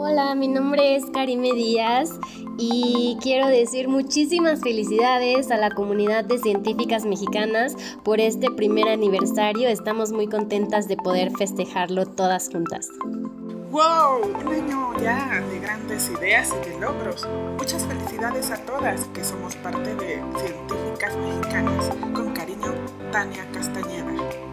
[0.00, 2.20] Hola, mi nombre es Karime Díaz
[2.56, 9.68] y quiero decir muchísimas felicidades a la comunidad de científicas mexicanas por este primer aniversario.
[9.68, 12.88] Estamos muy contentas de poder festejarlo todas juntas.
[13.70, 14.22] ¡Wow!
[14.40, 17.28] Un año ya de grandes ideas y de logros.
[17.58, 21.90] Muchas felicidades a todas que somos parte de Científicas Mexicanas.
[22.14, 22.72] Con cariño,
[23.10, 24.47] Tania Castañeda.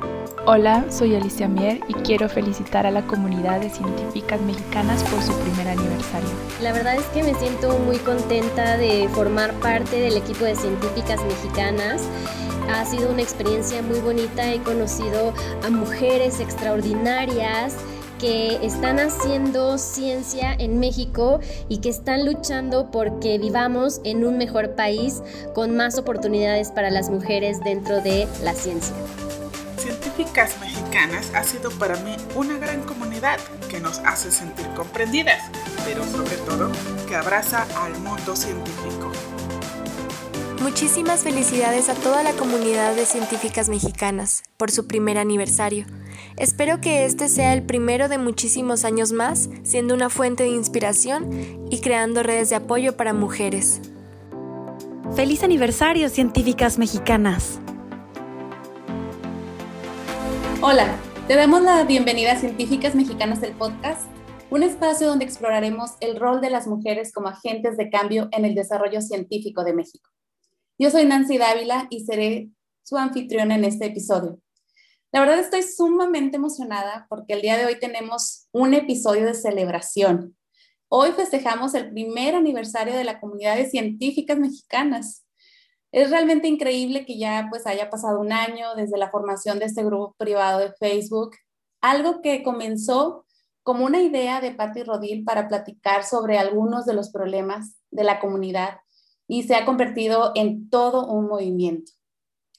[0.48, 5.34] Hola, soy Alicia Mier y quiero felicitar a la comunidad de científicas mexicanas por su
[5.40, 6.30] primer aniversario.
[6.62, 11.20] La verdad es que me siento muy contenta de formar parte del equipo de científicas
[11.26, 12.04] mexicanas.
[12.70, 15.34] Ha sido una experiencia muy bonita, he conocido
[15.66, 17.74] a mujeres extraordinarias
[18.20, 21.40] que están haciendo ciencia en México
[21.70, 25.24] y que están luchando porque vivamos en un mejor país
[25.56, 28.94] con más oportunidades para las mujeres dentro de la ciencia.
[30.36, 33.40] Científicas Mexicanas ha sido para mí una gran comunidad
[33.70, 35.42] que nos hace sentir comprendidas,
[35.86, 36.74] pero sobre todo
[37.08, 39.14] que abraza al mundo científico.
[40.62, 45.86] Muchísimas felicidades a toda la comunidad de científicas mexicanas por su primer aniversario.
[46.36, 51.66] Espero que este sea el primero de muchísimos años más, siendo una fuente de inspiración
[51.72, 53.80] y creando redes de apoyo para mujeres.
[55.16, 57.62] ¡Feliz aniversario, científicas mexicanas!
[60.62, 64.10] Hola, te damos la bienvenida a Científicas Mexicanas del Podcast,
[64.50, 68.56] un espacio donde exploraremos el rol de las mujeres como agentes de cambio en el
[68.56, 70.10] desarrollo científico de México.
[70.80, 72.50] Yo soy Nancy Dávila y seré
[72.84, 74.40] su anfitriona en este episodio.
[75.12, 80.36] La verdad estoy sumamente emocionada porque el día de hoy tenemos un episodio de celebración.
[80.88, 85.25] Hoy festejamos el primer aniversario de la comunidad de científicas mexicanas
[85.96, 89.82] es realmente increíble que ya pues haya pasado un año desde la formación de este
[89.82, 91.38] grupo privado de Facebook,
[91.80, 93.26] algo que comenzó
[93.64, 98.20] como una idea de Patti Rodil para platicar sobre algunos de los problemas de la
[98.20, 98.80] comunidad
[99.26, 101.94] y se ha convertido en todo un movimiento.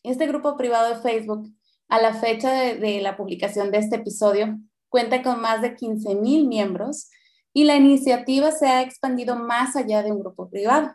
[0.02, 1.46] Este grupo privado de Facebook,
[1.88, 4.58] a la fecha de, de la publicación de este episodio,
[4.88, 7.10] cuenta con más de 15 mil miembros
[7.52, 10.94] y la iniciativa se ha expandido más allá de un grupo privado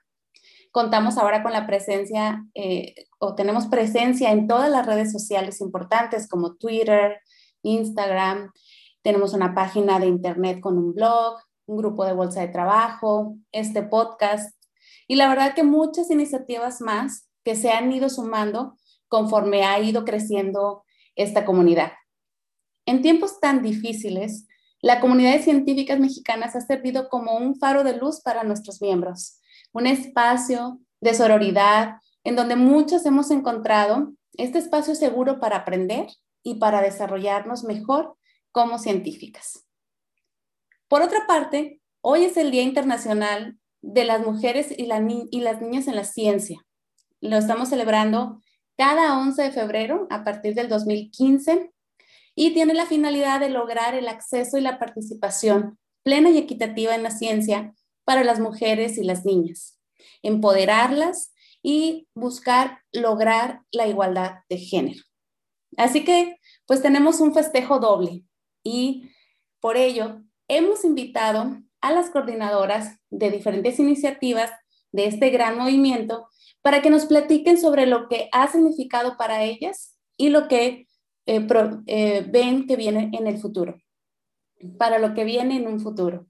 [0.71, 6.27] contamos ahora con la presencia eh, o tenemos presencia en todas las redes sociales importantes
[6.27, 7.19] como Twitter,
[7.61, 8.51] Instagram,
[9.03, 13.83] tenemos una página de internet con un blog, un grupo de bolsa de trabajo, este
[13.83, 14.55] podcast.
[15.07, 18.77] Y la verdad que muchas iniciativas más que se han ido sumando
[19.07, 20.83] conforme ha ido creciendo
[21.15, 21.91] esta comunidad.
[22.85, 24.47] En tiempos tan difíciles,
[24.81, 29.40] la comunidad de científicas mexicanas ha servido como un faro de luz para nuestros miembros
[29.73, 36.07] un espacio de sororidad en donde muchos hemos encontrado este espacio seguro para aprender
[36.43, 38.15] y para desarrollarnos mejor
[38.51, 39.65] como científicas.
[40.87, 44.89] Por otra parte, hoy es el Día Internacional de las Mujeres y,
[45.31, 46.65] y las Niñas en la Ciencia.
[47.21, 48.41] Lo estamos celebrando
[48.77, 51.71] cada 11 de febrero a partir del 2015
[52.35, 57.03] y tiene la finalidad de lograr el acceso y la participación plena y equitativa en
[57.03, 57.73] la ciencia
[58.11, 59.79] para las mujeres y las niñas,
[60.21, 61.33] empoderarlas
[61.63, 65.01] y buscar lograr la igualdad de género.
[65.77, 66.35] Así que,
[66.65, 68.25] pues tenemos un festejo doble
[68.65, 69.09] y
[69.61, 74.51] por ello hemos invitado a las coordinadoras de diferentes iniciativas
[74.91, 76.27] de este gran movimiento
[76.61, 80.85] para que nos platiquen sobre lo que ha significado para ellas y lo que
[81.27, 81.47] eh,
[81.87, 83.81] eh, ven que viene en el futuro,
[84.77, 86.27] para lo que viene en un futuro.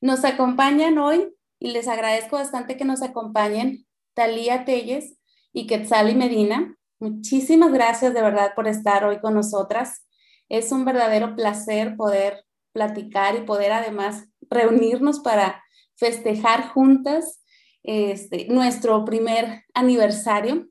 [0.00, 5.18] Nos acompañan hoy y les agradezco bastante que nos acompañen Talía Telles
[5.52, 6.74] y Quetzali Medina.
[6.98, 10.06] Muchísimas gracias de verdad por estar hoy con nosotras.
[10.48, 15.62] Es un verdadero placer poder platicar y poder además reunirnos para
[15.96, 17.42] festejar juntas
[17.82, 20.66] este, nuestro primer aniversario.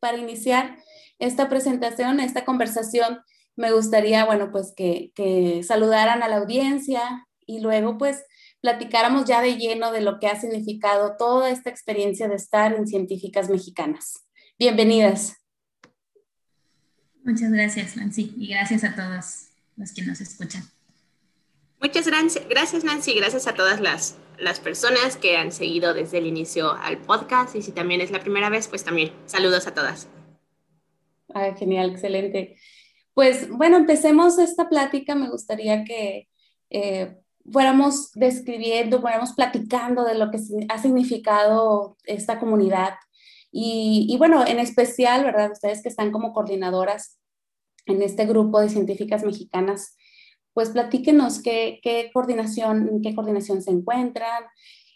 [0.00, 0.78] Para iniciar
[1.18, 3.20] esta presentación, esta conversación,
[3.56, 8.24] me gustaría, bueno, pues que, que saludaran a la audiencia y luego pues
[8.60, 12.86] platicáramos ya de lleno de lo que ha significado toda esta experiencia de estar en
[12.86, 14.26] Científicas Mexicanas.
[14.58, 15.36] Bienvenidas.
[17.24, 20.62] Muchas gracias, Nancy, y gracias a todos los que nos escuchan.
[21.80, 26.72] Muchas gracias, Nancy, gracias a todas las, las personas que han seguido desde el inicio
[26.72, 30.08] al podcast y si también es la primera vez, pues también saludos a todas.
[31.32, 32.56] Ah, genial, excelente.
[33.14, 35.14] Pues bueno, empecemos esta plática.
[35.14, 36.28] Me gustaría que
[36.68, 37.19] eh,
[37.52, 40.38] fuéramos describiendo, fuéramos platicando de lo que
[40.68, 42.94] ha significado esta comunidad.
[43.52, 45.50] Y, bueno, en especial, ¿verdad?
[45.52, 47.18] Ustedes que están como coordinadoras
[47.86, 49.96] en este grupo de científicas mexicanas,
[50.54, 51.80] pues platíquenos qué,
[52.12, 54.44] coordinación, qué coordinación se encuentran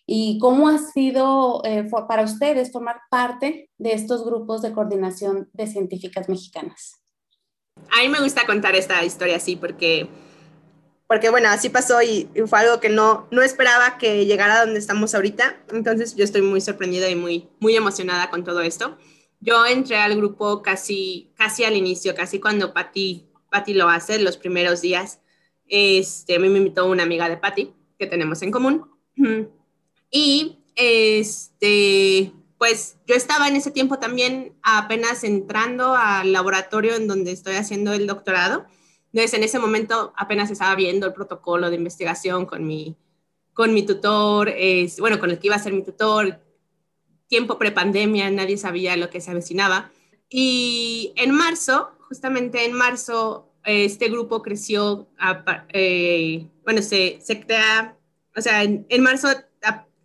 [0.07, 5.67] y cómo ha sido eh, para ustedes formar parte de estos grupos de coordinación de
[5.67, 7.01] científicas mexicanas.
[7.91, 10.09] A mí me gusta contar esta historia así porque,
[11.07, 14.79] porque bueno, así pasó y, fue algo que no, no esperaba que llegara a donde
[14.81, 15.63] estamos ahorita.
[15.73, 18.97] Entonces yo estoy muy sorprendida y muy, muy emocionada con todo esto.
[19.41, 23.29] Yo entré al grupo casi, casi al inicio, casi cuando Patti
[23.69, 25.21] lo hace, los primeros días.
[25.69, 28.91] Este, a mí me invitó una amiga de Patti que tenemos en común.
[30.11, 37.33] Y este, pues yo estaba en ese tiempo también apenas entrando al laboratorio en donde
[37.33, 38.67] estoy haciendo el doctorado.
[39.15, 42.97] Entonces, en ese momento apenas estaba viendo el protocolo de investigación con mi,
[43.53, 46.41] con mi tutor, es, bueno, con el que iba a ser mi tutor,
[47.29, 49.93] tiempo prepandemia, nadie sabía lo que se avecinaba.
[50.29, 55.07] Y en marzo, justamente en marzo, este grupo creció,
[55.69, 57.97] eh, bueno, se, se crea,
[58.37, 59.29] o sea, en, en marzo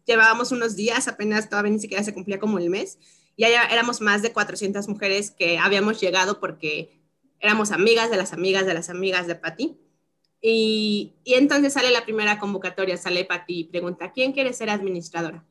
[0.06, 3.00] llevábamos unos días, apenas todavía ni siquiera se cumplía como el mes,
[3.36, 6.99] y ya éramos más de 400 mujeres que habíamos llegado porque
[7.40, 9.78] éramos amigas de las amigas de las amigas de Patti.
[10.42, 15.46] Y, y entonces sale la primera convocatoria, sale Patti y pregunta, ¿quién quiere ser administradora?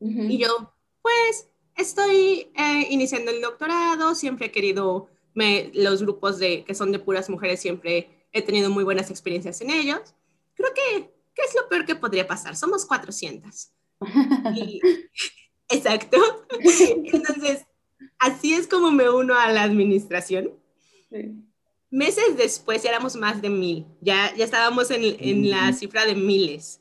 [0.00, 6.64] Y yo, pues, estoy eh, iniciando el doctorado, siempre he querido me, los grupos de,
[6.64, 10.14] que son de puras mujeres, siempre he tenido muy buenas experiencias en ellos.
[10.54, 12.56] Creo que, ¿qué es lo peor que podría pasar?
[12.56, 13.70] Somos 400.
[15.68, 16.18] exacto.
[17.12, 17.66] Entonces,
[18.18, 20.52] así es como me uno a la administración.
[21.90, 26.14] Meses después ya éramos más de mil, ya, ya estábamos en, en la cifra de
[26.14, 26.80] miles.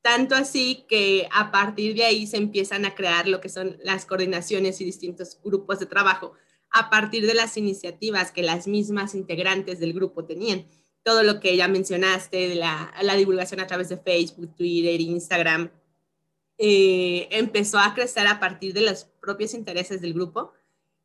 [0.00, 4.04] Tanto así que a partir de ahí se empiezan a crear lo que son las
[4.04, 6.34] coordinaciones y distintos grupos de trabajo
[6.70, 10.66] a partir de las iniciativas que las mismas integrantes del grupo tenían.
[11.04, 15.70] Todo lo que ya mencionaste, de la, la divulgación a través de Facebook, Twitter, Instagram,
[16.58, 20.52] eh, empezó a crecer a partir de los propios intereses del grupo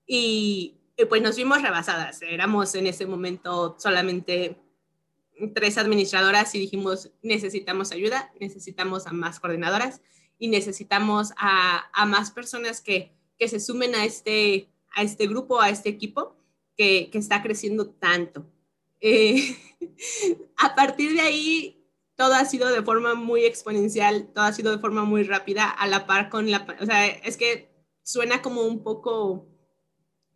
[0.06, 2.22] y, pues nos vimos rebasadas.
[2.22, 4.58] Éramos en ese momento solamente
[5.54, 10.02] tres administradoras y dijimos, necesitamos ayuda, necesitamos a más coordinadoras
[10.38, 15.62] y necesitamos a, a más personas que, que, se sumen a este, a este grupo,
[15.62, 16.36] a este equipo
[16.76, 18.46] que, que está creciendo tanto.
[19.02, 19.56] Eh,
[20.58, 21.80] a partir de ahí
[22.20, 25.88] todo ha sido de forma muy exponencial, todo ha sido de forma muy rápida, a
[25.88, 27.70] la par con la, o sea, es que
[28.04, 29.48] suena como un poco,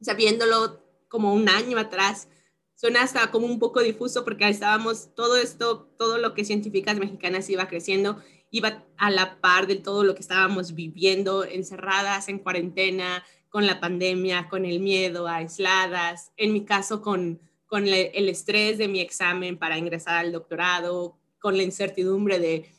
[0.04, 2.28] o sea, viéndolo como un año atrás,
[2.76, 7.50] suena hasta como un poco difuso porque estábamos, todo esto, todo lo que científicas mexicanas
[7.50, 8.22] iba creciendo,
[8.52, 13.80] iba a la par de todo lo que estábamos viviendo, encerradas en cuarentena, con la
[13.80, 19.58] pandemia, con el miedo, aisladas, en mi caso con, con el estrés de mi examen
[19.58, 22.70] para ingresar al doctorado, con la incertidumbre de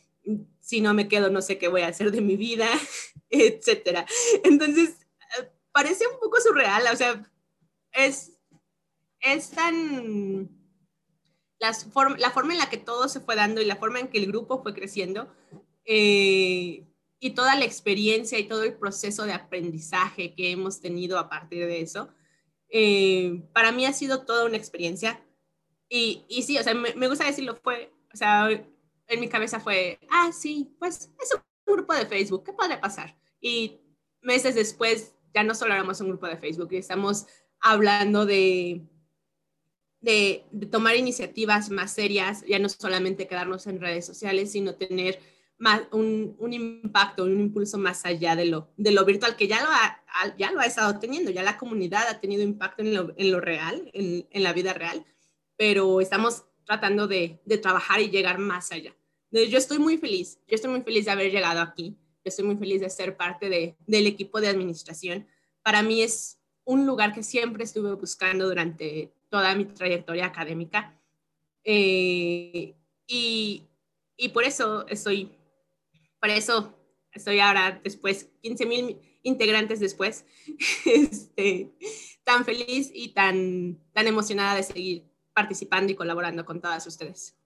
[0.60, 2.68] si no me quedo, no sé qué voy a hacer de mi vida,
[3.30, 4.04] etcétera.
[4.44, 5.03] Entonces,
[5.74, 7.30] parece un poco surreal, o sea,
[7.92, 8.38] es,
[9.20, 10.48] es tan...
[11.58, 11.86] Las
[12.18, 14.26] la forma en la que todo se fue dando y la forma en que el
[14.26, 15.32] grupo fue creciendo
[15.86, 16.84] eh,
[17.20, 21.66] y toda la experiencia y todo el proceso de aprendizaje que hemos tenido a partir
[21.66, 22.08] de eso,
[22.68, 25.24] eh, para mí ha sido toda una experiencia.
[25.88, 29.58] Y, y sí, o sea, me, me gusta decirlo, fue o sea, en mi cabeza
[29.58, 33.16] fue, ah, sí, pues es un grupo de Facebook, ¿qué podría pasar?
[33.40, 33.80] Y
[34.22, 37.26] meses después ya no solo éramos un grupo de Facebook, estamos
[37.60, 38.82] hablando de,
[40.00, 45.18] de, tomar iniciativas más serias, ya no solamente quedarnos en redes sociales, sino tener
[45.58, 49.62] más, un, un, impacto, un impulso más allá de lo, de lo virtual, que ya
[49.62, 53.14] lo, ha, ya lo ha estado teniendo, ya la comunidad ha tenido impacto en lo,
[53.16, 55.04] en lo real, en, en la vida real,
[55.56, 58.94] pero estamos tratando de, de, trabajar y llegar más allá.
[59.30, 61.96] Yo estoy muy feliz, yo estoy muy feliz de haber llegado aquí,
[62.28, 65.26] estoy muy feliz de ser parte de, del equipo de administración.
[65.62, 70.98] Para mí es un lugar que siempre estuve buscando durante toda mi trayectoria académica
[71.64, 72.74] eh,
[73.06, 73.66] y,
[74.16, 75.32] y, por eso estoy,
[76.20, 76.74] por eso
[77.12, 80.24] estoy ahora después, 15 mil integrantes después,
[80.84, 81.72] este,
[82.22, 87.36] tan feliz y tan, tan emocionada de seguir participando y colaborando con todas ustedes.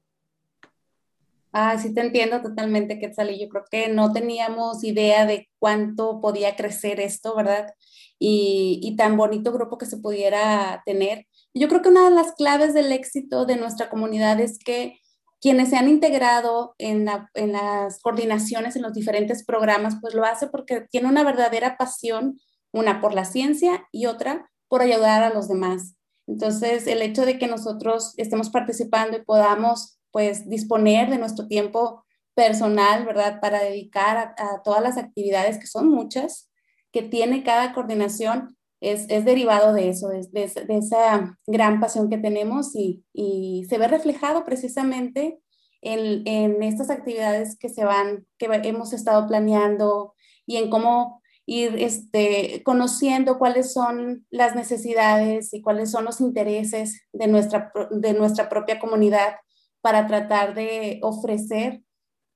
[1.60, 6.20] Ah, sí te entiendo totalmente, Quetzal, y yo creo que no teníamos idea de cuánto
[6.20, 7.74] podía crecer esto, ¿verdad?
[8.16, 11.26] Y, y, tan bonito grupo que se pudiera tener.
[11.54, 15.00] Yo creo que una de las claves del éxito de nuestra comunidad es que
[15.40, 20.24] quienes se han integrado en, la, en las coordinaciones, en los diferentes programas, pues lo
[20.24, 22.38] hace porque tiene una verdadera pasión,
[22.72, 25.96] una por la ciencia y otra por ayudar a los demás.
[26.28, 32.04] Entonces, el hecho de que nosotros estemos participando y podamos pues disponer de nuestro tiempo
[32.34, 33.40] personal, ¿verdad?
[33.40, 36.50] Para dedicar a, todas las actividades, que son muchas,
[36.92, 42.18] que tiene cada coordinación, es, es derivado de eso, de, de, esa gran pasión que
[42.18, 45.40] tenemos y, y se ve reflejado precisamente
[45.82, 50.14] en, en, estas actividades que se van, que hemos estado planeando
[50.46, 57.02] y en cómo ir este, conociendo cuáles son las necesidades y cuáles son los intereses
[57.12, 59.34] de nuestra, de nuestra propia comunidad
[59.80, 61.82] para tratar de ofrecer,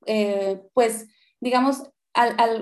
[0.06, 1.08] eh, pues,
[1.40, 1.82] digamos,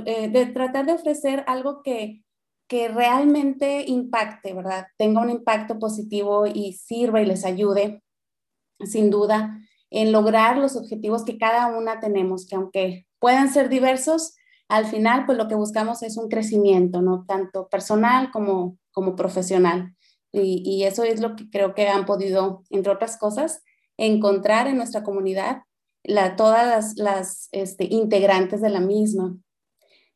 [0.06, 2.22] eh, de tratar de ofrecer algo que,
[2.68, 4.87] que realmente impacte, ¿verdad?
[4.96, 8.02] Tenga un impacto positivo y sirva y les ayude,
[8.84, 9.58] sin duda,
[9.90, 14.37] en lograr los objetivos que cada una tenemos, que aunque puedan ser diversos,
[14.68, 17.25] al final, pues lo que buscamos es un crecimiento, ¿no?
[17.26, 19.96] Tanto personal como, como profesional.
[20.32, 23.64] Y, eso es lo que creo que han podido, entre otras cosas,
[24.07, 25.62] encontrar en nuestra comunidad
[26.37, 29.37] todas las, las este, integrantes de la misma.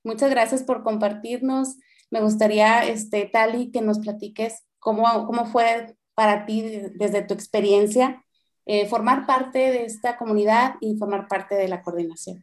[0.02, 1.76] Muchas gracias por compartirnos.
[2.10, 6.62] Me gustaría, este, Tali, que nos platiques cómo, cómo fue para ti
[6.94, 8.24] desde tu experiencia
[8.66, 12.42] eh, formar parte de esta comunidad y formar parte de la coordinación.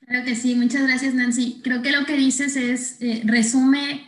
[0.00, 1.60] Claro que sí, muchas gracias Nancy.
[1.62, 4.04] Creo que lo que dices es, eh, resume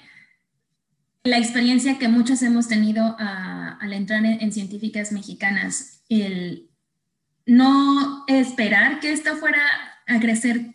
[1.26, 6.70] la experiencia que muchos hemos tenido al entrar en, científicas mexicanas, el
[7.44, 9.62] no esperar que esto fuera
[10.06, 10.74] a crecer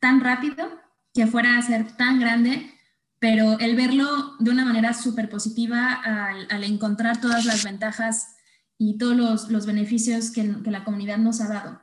[0.00, 0.80] tan rápido,
[1.14, 2.70] que fuera a ser tan grande,
[3.18, 8.36] pero el verlo de una manera súper positiva al, encontrar todas las ventajas
[8.78, 11.80] y todos los, beneficios que, que la comunidad nos ha dado.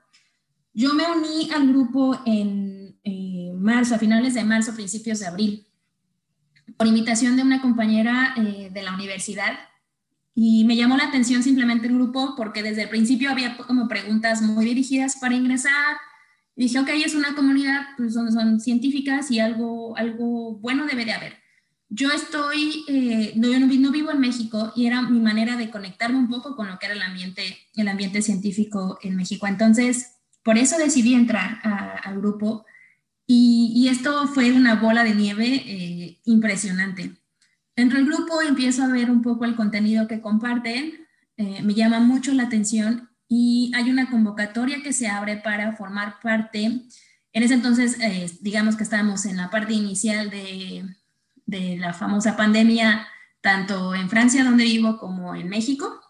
[0.74, 5.69] Yo me uní al grupo en eh, marzo, a finales de marzo, principios de abril,
[6.79, 9.59] por invitación de una compañera eh, de la universidad.
[10.33, 14.41] Y me llamó la atención simplemente el grupo porque desde el principio había como preguntas
[14.41, 15.98] muy dirigidas para ingresar.
[16.55, 21.03] Y dije, ok, es una comunidad, pues son, son científicas y algo, algo bueno debe
[21.03, 21.33] de haber.
[21.89, 26.17] Yo estoy, eh, no, yo no, vivo en México y era mi manera de conectarme
[26.17, 29.48] un poco con lo que era el ambiente, el ambiente científico en México.
[29.48, 32.65] Entonces, por eso decidí entrar al grupo
[33.31, 37.12] y, esto fue una bola de nieve eh, impresionante.
[37.75, 41.05] Dentro del grupo empiezo a ver un poco el contenido que comparten,
[41.38, 46.19] eh, me llama mucho la atención y hay una convocatoria que se abre para formar
[46.24, 46.63] parte.
[47.31, 50.86] En ese entonces, eh, digamos que estábamos en la parte inicial de,
[51.45, 53.07] de la famosa pandemia,
[53.41, 56.01] tanto en Francia, donde vivo, como en México.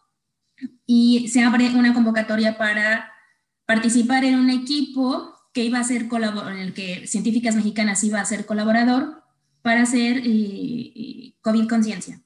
[0.86, 3.12] Y se abre una convocatoria para
[3.66, 8.26] participar en un equipo que iba a ser en el que Científicas Mexicanas iba a
[8.26, 9.24] ser colaborador
[9.62, 12.22] para hacer eh, eh, COVID Conciencia,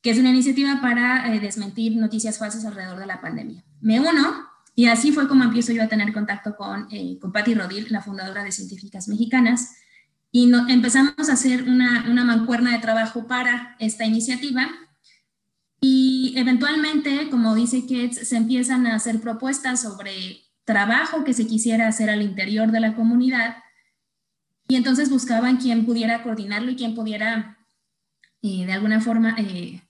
[0.00, 3.64] que es una iniciativa para eh, desmentir noticias falsas alrededor de la pandemia.
[3.80, 6.88] Me uno y así fue como empiezo yo a tener contacto con,
[7.20, 9.76] con Patti Rodil, la fundadora de Científicas Mexicanas,
[10.34, 14.66] y empezamos a hacer una, una mancuerna de trabajo para esta iniciativa.
[15.78, 21.88] Y eventualmente, como dice Ketz, se empiezan a hacer propuestas sobre trabajo que se quisiera
[21.88, 23.56] hacer al interior de la comunidad
[24.68, 27.58] y entonces buscaban quien pudiera coordinarlo y quien pudiera
[28.42, 29.80] eh, de alguna forma, eh,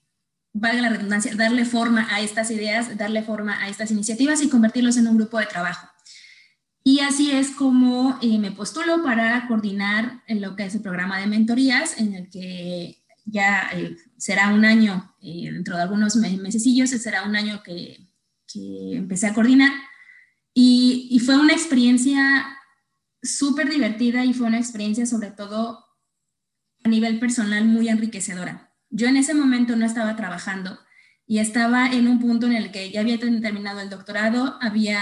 [0.53, 4.95] valga la redundancia, darle forma a estas ideas, darle forma a estas iniciativas y convertirlos
[4.97, 5.87] en un grupo de trabajo.
[6.83, 11.19] Y así es como eh, me postulo para coordinar en lo que es el programa
[11.19, 13.71] de mentorías, en el que ya
[14.17, 18.09] será un año, dentro de algunos mesecillos, será un año que,
[18.51, 19.71] que empecé a coordinar
[20.53, 22.45] y, fue una experiencia
[23.21, 25.85] súper divertida y fue una experiencia sobre todo
[26.83, 28.73] a nivel personal muy enriquecedora.
[28.89, 30.77] Yo en ese momento no estaba trabajando
[31.25, 35.01] y estaba en un punto en el que ya había terminado el doctorado, había,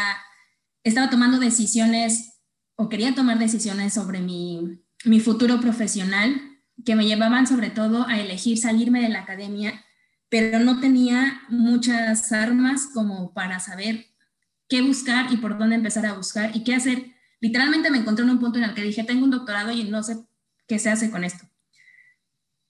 [0.84, 2.40] estaba tomando decisiones
[2.76, 6.40] o quería tomar decisiones sobre mi, mi futuro profesional
[6.86, 9.84] que me llevaban sobre todo a elegir salirme de la academia,
[10.30, 14.11] pero no tenía muchas armas como para saber
[14.72, 17.08] qué buscar y por dónde empezar a buscar y qué hacer.
[17.42, 20.02] Literalmente me encontré en un punto en el que dije, tengo un doctorado y no
[20.02, 20.16] sé
[20.66, 21.46] qué se hace con esto.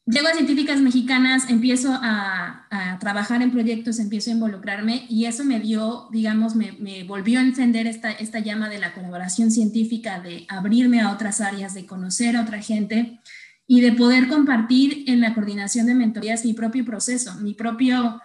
[0.08, 5.60] Llego a científicas mexicanas, empiezo a, trabajar en proyectos, empiezo a involucrarme y eso me
[5.60, 10.46] dio, digamos, me, me, volvió a encender esta, esta llama de la colaboración científica, de
[10.50, 13.20] abrirme a otras áreas, de conocer a otra gente
[13.68, 18.22] y de poder compartir en la coordinación de mentorías mi propio proceso, mi propio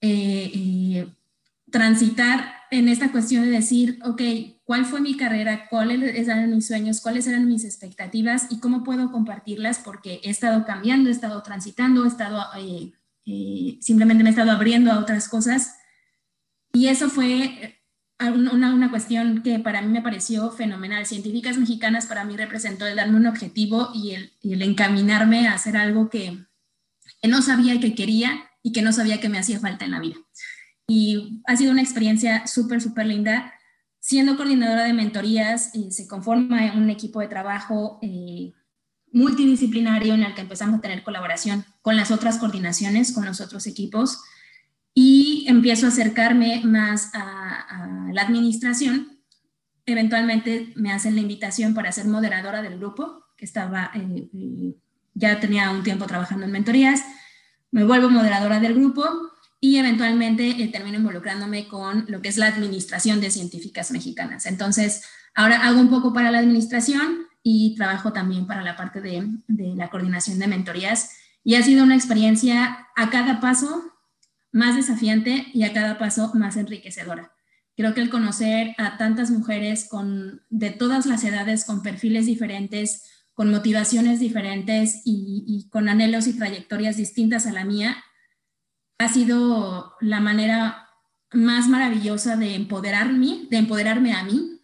[0.00, 1.08] eh, eh,
[1.70, 4.22] transitar en esta cuestión de decir, ok,
[4.64, 5.68] ¿cuál fue mi carrera?
[5.68, 7.02] ¿Cuáles eran mis sueños?
[7.02, 8.46] ¿Cuáles eran mis expectativas?
[8.48, 9.78] ¿Y cómo puedo compartirlas?
[9.78, 12.92] Porque he estado cambiando, he estado transitando, he estado, eh,
[13.26, 15.76] eh, simplemente me he estado abriendo a otras cosas.
[16.72, 17.78] Y eso fue
[18.18, 21.04] una, una, cuestión que para mí me pareció fenomenal.
[21.04, 25.76] Científicas mexicanas para mí representó el darme un objetivo y el, el encaminarme a hacer
[25.76, 26.38] algo que,
[27.20, 30.00] que, no sabía que quería y que no sabía que me hacía falta en la
[30.00, 30.16] vida.
[30.88, 33.52] Y ha sido una experiencia súper, súper linda.
[34.00, 38.52] Siendo coordinadora de mentorías, eh, se conforma un equipo de trabajo eh,
[39.12, 43.66] multidisciplinario en el que empezamos a tener colaboración con las otras coordinaciones, con los otros
[43.66, 44.20] equipos
[44.94, 49.18] y empiezo a acercarme más a, la administración.
[49.86, 54.76] Eventualmente me hacen la invitación para ser moderadora del grupo, que estaba, eh, eh,
[55.14, 57.02] ya tenía un tiempo trabajando en mentorías,
[57.70, 59.02] me vuelvo moderadora del grupo
[59.64, 64.44] y eventualmente eh, termino involucrándome con lo que es la administración de científicas mexicanas.
[64.46, 65.04] Entonces,
[65.36, 69.88] ahora hago un poco para la administración y trabajo también para la parte de, la
[69.88, 71.10] coordinación de mentorías.
[71.44, 73.84] Y ha sido una experiencia a cada paso
[74.50, 77.32] más desafiante y a cada paso más enriquecedora.
[77.76, 83.04] Creo que el conocer a tantas mujeres con, de todas las edades, con perfiles diferentes,
[83.32, 88.02] con motivaciones diferentes y, con anhelos y trayectorias distintas a la mía,
[89.02, 90.88] ha sido la manera
[91.32, 94.60] más maravillosa de empoderarme, de empoderarme a mí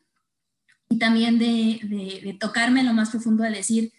[0.88, 3.92] y también de, tocarme lo más profundo de decir,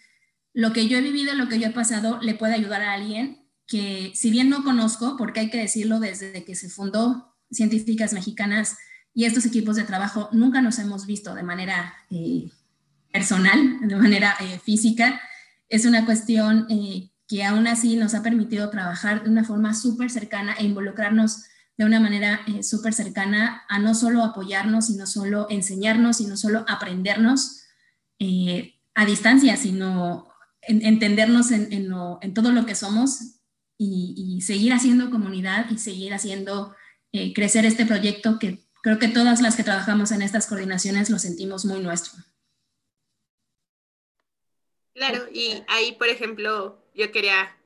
[0.52, 3.46] lo que yo he vivido, lo que yo he pasado, le puede ayudar a alguien
[3.66, 8.76] que si bien no conozco, porque hay que decirlo desde que se fundó Científicas Mexicanas
[9.14, 12.50] y estos equipos de trabajo nunca nos hemos visto de manera eh,
[13.12, 15.20] personal, de manera eh, física,
[15.68, 20.10] es una cuestión eh, que aún así nos ha permitido trabajar de una forma súper
[20.10, 21.44] cercana e involucrarnos
[21.78, 27.62] de una manera súper cercana a no solo apoyarnos, sino solo enseñarnos, sino solo aprendernos
[28.94, 30.28] a distancia, sino
[30.62, 33.40] entendernos en, en todo lo que somos
[33.78, 36.74] y, seguir haciendo comunidad y seguir haciendo
[37.12, 41.18] eh, crecer este proyecto que creo que todas las que trabajamos en estas coordinaciones lo
[41.18, 42.12] sentimos muy nuestro.
[44.94, 47.56] Claro, y ahí, por ejemplo, yo quería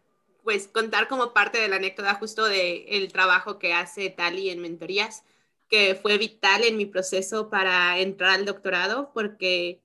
[0.43, 4.61] pues contar como parte de la anécdota justo del el trabajo que hace Tali en
[4.61, 5.25] mentorías,
[5.69, 9.83] que fue vital en mi proceso para entrar al doctorado, porque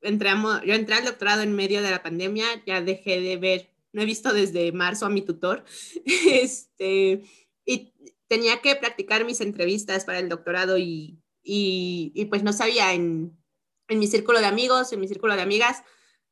[0.00, 4.02] entramos, yo entré al doctorado en medio de la pandemia, ya dejé de ver no
[4.02, 5.64] he visto desde marzo a mi tutor,
[6.04, 7.22] este,
[7.64, 7.92] y
[8.26, 13.36] tenía que practicar mis entrevistas para el doctorado y, y, pues no sabía en,
[13.88, 15.82] en, mi círculo de amigos, en mi círculo de amigas,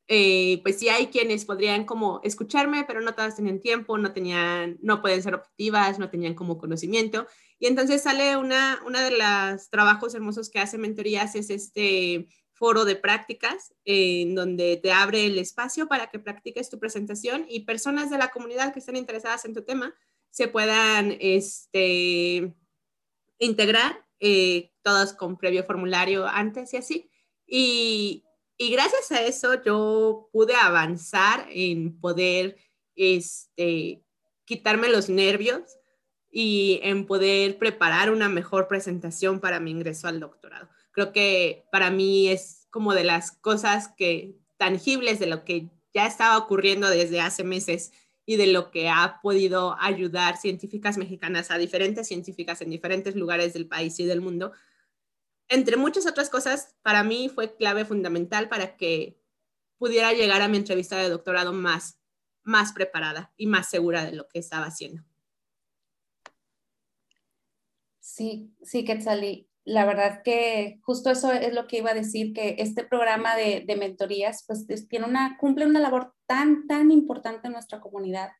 [0.09, 4.79] eh, pues sí hay quienes podrían como escucharme, pero no todas tenían tiempo, no tenían,
[4.81, 7.27] no pueden ser objetivas, no tenían como conocimiento.
[7.59, 12.85] Y entonces sale una, una de los trabajos hermosos que hace mentorías es este foro
[12.85, 18.09] de prácticas en donde te abre el espacio para que practiques tu presentación y personas
[18.09, 19.95] de la comunidad que estén interesadas en tu tema
[20.31, 22.55] se puedan este,
[23.39, 27.11] integrar, eh, todos con previo formulario antes y así.
[27.47, 28.26] Y,
[28.59, 32.57] y, gracias a eso yo pude avanzar en poder
[32.95, 34.03] este,
[34.45, 35.63] quitarme los nervios
[36.31, 41.91] y en poder preparar una mejor presentación para mi ingreso al doctorado creo que para
[41.91, 47.21] mí es como de las cosas que tangibles de lo que ya estaba ocurriendo desde
[47.21, 47.93] hace meses
[48.25, 53.53] y de lo que ha podido ayudar científicas mexicanas a diferentes científicas en diferentes lugares
[53.53, 54.53] del país y del mundo.
[55.49, 59.21] Entre muchas otras cosas, para mí fue clave fundamental para que
[59.79, 62.01] pudiera llegar a mi entrevista de doctorado más,
[62.43, 65.05] más preparada y más segura de lo que estaba haciendo.
[68.01, 72.55] Sí, sí, Quetzalí la verdad que justo eso es lo que iba a decir, que
[72.61, 77.81] este programa de, mentorías pues tiene una, cumple una labor tan, tan importante en nuestra
[77.81, 78.31] comunidad,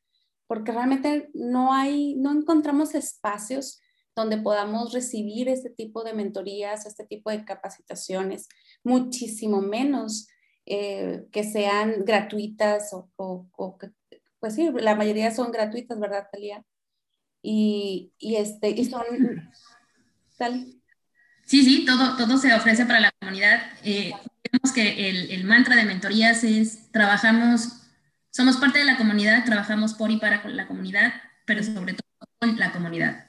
[0.47, 3.81] porque realmente no hay, no encontramos espacios
[4.17, 8.49] donde podamos recibir este tipo de mentorías, este tipo de capacitaciones,
[8.83, 10.27] muchísimo menos
[10.65, 13.79] eh, que sean gratuitas o,
[14.41, 16.65] pues sí, la mayoría son gratuitas, ¿verdad, Talia?
[17.43, 19.05] Y, y, este, y son...
[20.39, 20.67] Tal,
[21.47, 23.63] Sí, sí, todo, todo se ofrece para la comunidad.
[23.85, 24.13] Eh,
[24.75, 27.83] que el, el, mantra de mentorías es trabajamos,
[28.31, 32.59] somos parte de la comunidad, trabajamos por y para la comunidad, pero sobre todo con
[32.59, 33.26] la comunidad.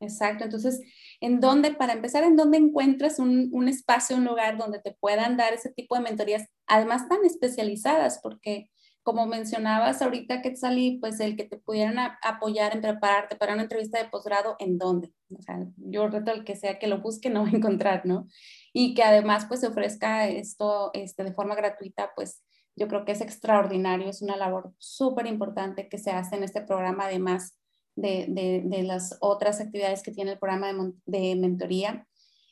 [0.00, 0.80] Exacto, entonces,
[1.20, 5.36] ¿en dónde, para empezar, en dónde encuentras un, un, espacio, un lugar donde te puedan
[5.36, 8.20] dar ese tipo de mentorías, además tan especializadas?
[8.22, 8.70] Porque
[9.02, 13.98] como mencionabas ahorita, Quetzalí, pues el que te pudieran apoyar en prepararte para una entrevista
[13.98, 15.12] de posgrado, ¿en dónde?
[15.36, 18.28] O sea, yo reto al que sea que lo busque, no va a encontrar, ¿no?
[18.72, 22.42] Y que además pues se ofrezca esto este, de forma gratuita, pues
[22.76, 26.62] yo creo que es extraordinario, es una labor súper importante que se hace en este
[26.62, 27.58] programa, además
[27.96, 32.06] de, las otras actividades que tiene el programa de, mentoría.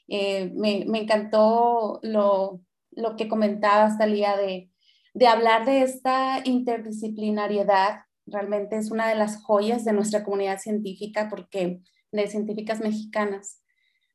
[0.09, 4.70] Eh, me, encantó lo, lo que comentabas, Talía, de,
[5.14, 8.00] de hablar de esta interdisciplinariedad.
[8.26, 11.81] Realmente es una de las joyas de nuestra comunidad científica, porque
[12.12, 13.62] de científicas mexicanas,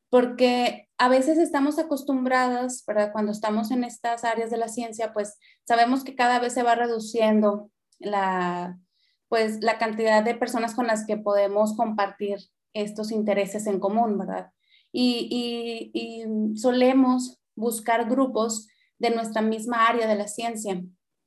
[0.09, 3.11] porque a veces estamos acostumbradas, ¿verdad?
[3.11, 6.75] Cuando estamos en estas áreas de la ciencia, pues sabemos que cada vez se va
[6.75, 8.77] reduciendo la,
[9.29, 12.37] pues, la cantidad de personas con las que podemos compartir
[12.73, 14.51] estos intereses en común, ¿verdad?
[14.91, 16.23] Y,
[16.55, 18.67] solemos buscar grupos
[18.99, 20.81] de nuestra misma área de la ciencia.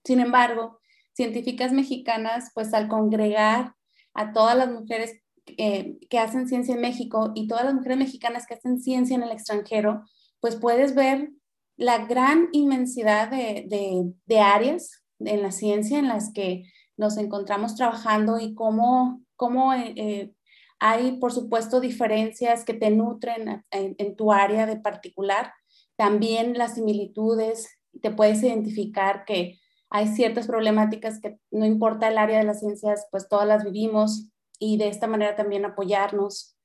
[0.05, 0.79] Sin embargo,
[1.13, 3.75] científicas mexicanas, pues al congregar
[4.15, 8.47] a todas las mujeres eh, que hacen ciencia en México y todas las mujeres mexicanas
[8.47, 10.03] que hacen ciencia en el extranjero,
[10.41, 11.31] pues puedes ver
[11.77, 16.65] la gran inmensidad de áreas en la ciencia en las que
[16.99, 20.35] nos encontramos trabajando y cómo, cómo eh, eh,
[20.81, 25.53] hay, por supuesto, diferencias que te nutren en, tu área de particular.
[25.97, 27.69] También las similitudes,
[28.03, 29.59] te puedes identificar que
[29.91, 34.29] hay ciertas problemáticas que no importa el área de las ciencias, pues todas las vivimos
[34.59, 36.57] y de esta manera también apoyarnos.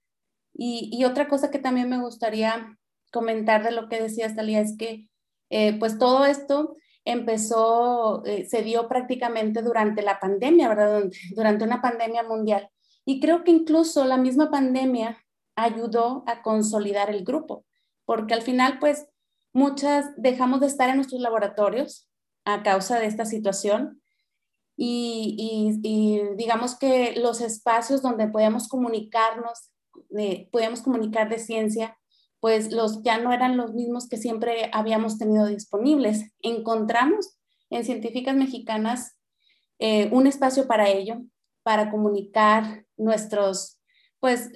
[0.53, 2.77] Y, y otra cosa que también me gustaría
[3.11, 5.07] comentar de lo que decía Talía es que
[5.49, 11.03] eh, pues todo esto empezó, eh, se dio prácticamente durante la pandemia, ¿verdad?
[11.35, 12.69] Durante una pandemia mundial.
[13.05, 15.17] Y creo que incluso la misma pandemia
[15.55, 17.65] ayudó a consolidar el grupo,
[18.05, 19.07] porque al final, pues,
[19.53, 22.09] muchas dejamos de estar en nuestros laboratorios
[22.45, 24.01] a causa de esta situación
[24.75, 25.79] y,
[26.35, 29.71] digamos que los espacios donde podíamos comunicarnos,
[30.17, 31.97] eh, podíamos comunicar de ciencia,
[32.43, 36.29] pues los ya no eran los mismos que siempre habíamos tenido disponibles.
[36.41, 37.38] Encontramos
[37.69, 39.15] en Científicas Mexicanas
[39.79, 41.21] eh, un espacio para ello,
[41.63, 43.79] para comunicar nuestros,
[44.19, 44.51] pues,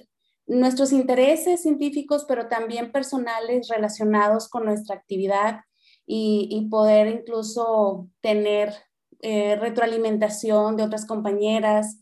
[0.46, 5.60] nuestros intereses científicos, pero también personales relacionados con nuestra actividad
[6.04, 8.74] y, poder incluso tener
[9.22, 11.96] eh, retroalimentación de otras compañeras,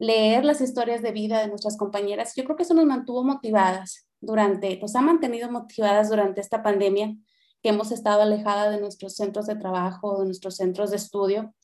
[0.00, 2.34] leer las historias de vida de nuestras compañeras.
[2.34, 7.14] Yo creo que eso nos mantuvo motivadas durante, nos ha mantenido motivadas durante esta pandemia,
[7.62, 11.54] que hemos estado alejada de nuestros centros de trabajo, de nuestros centros de estudio.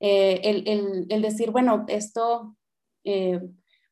[0.00, 2.56] Eh, el, el, decir, bueno, esto
[3.04, 3.40] eh,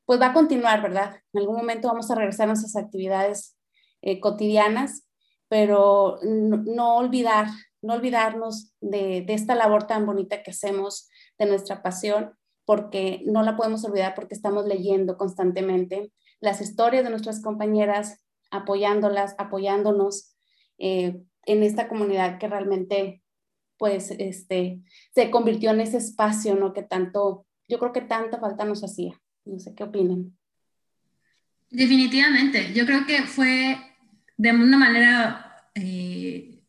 [0.04, 1.16] pues va a continuar, ¿verdad?
[1.32, 3.56] En algún momento vamos a regresar a nuestras actividades
[4.02, 5.08] eh, cotidianas,
[5.48, 7.46] pero no, olvidar,
[7.82, 13.42] no olvidarnos de, de, esta labor tan bonita que hacemos, de nuestra pasión, porque no
[13.42, 20.36] la podemos olvidar porque estamos leyendo constantemente, las historias de nuestras compañeras, apoyándolas, apoyándonos
[20.78, 23.22] eh, en esta comunidad que realmente
[23.76, 24.80] pues este,
[25.14, 26.72] se convirtió en ese espacio, ¿no?
[26.72, 29.20] Que tanto, yo creo que tanta falta nos hacía.
[29.44, 30.36] No sé qué opinan.
[31.70, 33.76] Definitivamente, yo creo que fue
[34.36, 36.62] de una manera eh,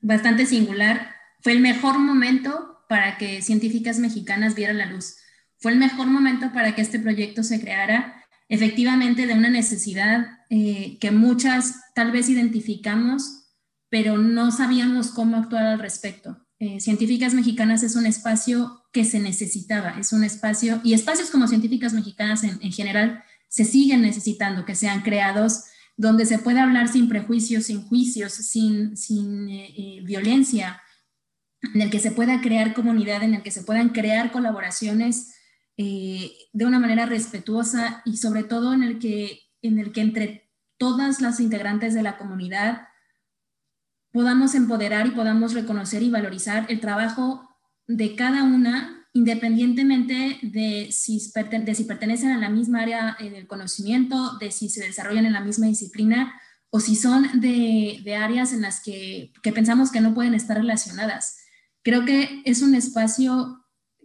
[0.00, 5.16] bastante singular, fue el mejor momento para que científicas mexicanas vieran la luz.
[5.58, 8.17] Fue el mejor momento para que este proyecto se creara
[8.48, 13.44] efectivamente de una necesidad eh, que muchas tal vez identificamos,
[13.90, 16.38] pero no sabíamos cómo actuar al respecto.
[16.58, 21.46] Eh, Científicas Mexicanas es un espacio que se necesitaba, es un espacio, y espacios como
[21.46, 25.64] Científicas Mexicanas en, general se siguen necesitando, que sean creados
[25.96, 30.80] donde se pueda hablar sin prejuicios, sin juicios, sin, sin eh, violencia,
[31.74, 35.34] en el que se pueda crear comunidad, en el que se puedan crear colaboraciones
[35.80, 40.50] eh, de una manera respetuosa y sobre todo en el, que, en el que entre
[40.76, 42.88] todas las integrantes de la comunidad
[44.10, 47.48] podamos empoderar y podamos reconocer y valorizar el trabajo
[47.86, 54.50] de cada una, independientemente de si, pertenecen a la misma área eh, del conocimiento, de
[54.50, 56.34] si se desarrollan en la misma disciplina
[56.70, 60.56] o si son de, de áreas en las que, que pensamos que no pueden estar
[60.56, 61.38] relacionadas.
[61.84, 63.57] Creo que es un espacio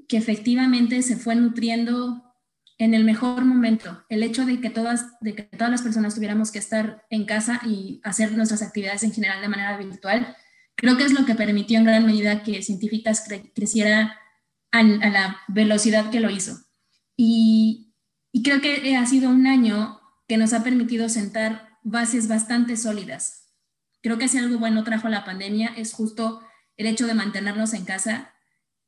[0.07, 2.23] que efectivamente se fue nutriendo
[2.77, 4.03] en el mejor momento.
[4.09, 7.61] El hecho de que todas, de que todas las personas tuviéramos que estar en casa
[7.65, 10.35] y hacer nuestras actividades en general de manera virtual,
[10.75, 14.19] creo que es lo que permitió en gran medida que Científicas creciera
[14.71, 16.57] a, la velocidad que lo hizo.
[17.15, 17.93] Y,
[18.31, 23.53] y creo que ha sido un año que nos ha permitido sentar bases bastante sólidas.
[24.01, 26.41] Creo que si algo bueno trajo la pandemia es justo
[26.75, 28.32] el hecho de mantenernos en casa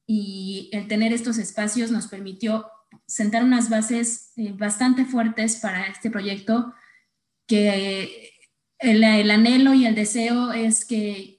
[0.07, 2.65] y el tener estos espacios nos permitió
[3.07, 6.73] sentar unas bases eh, bastante fuertes para este proyecto
[7.47, 8.31] que
[8.79, 11.37] el, anhelo y el deseo es que,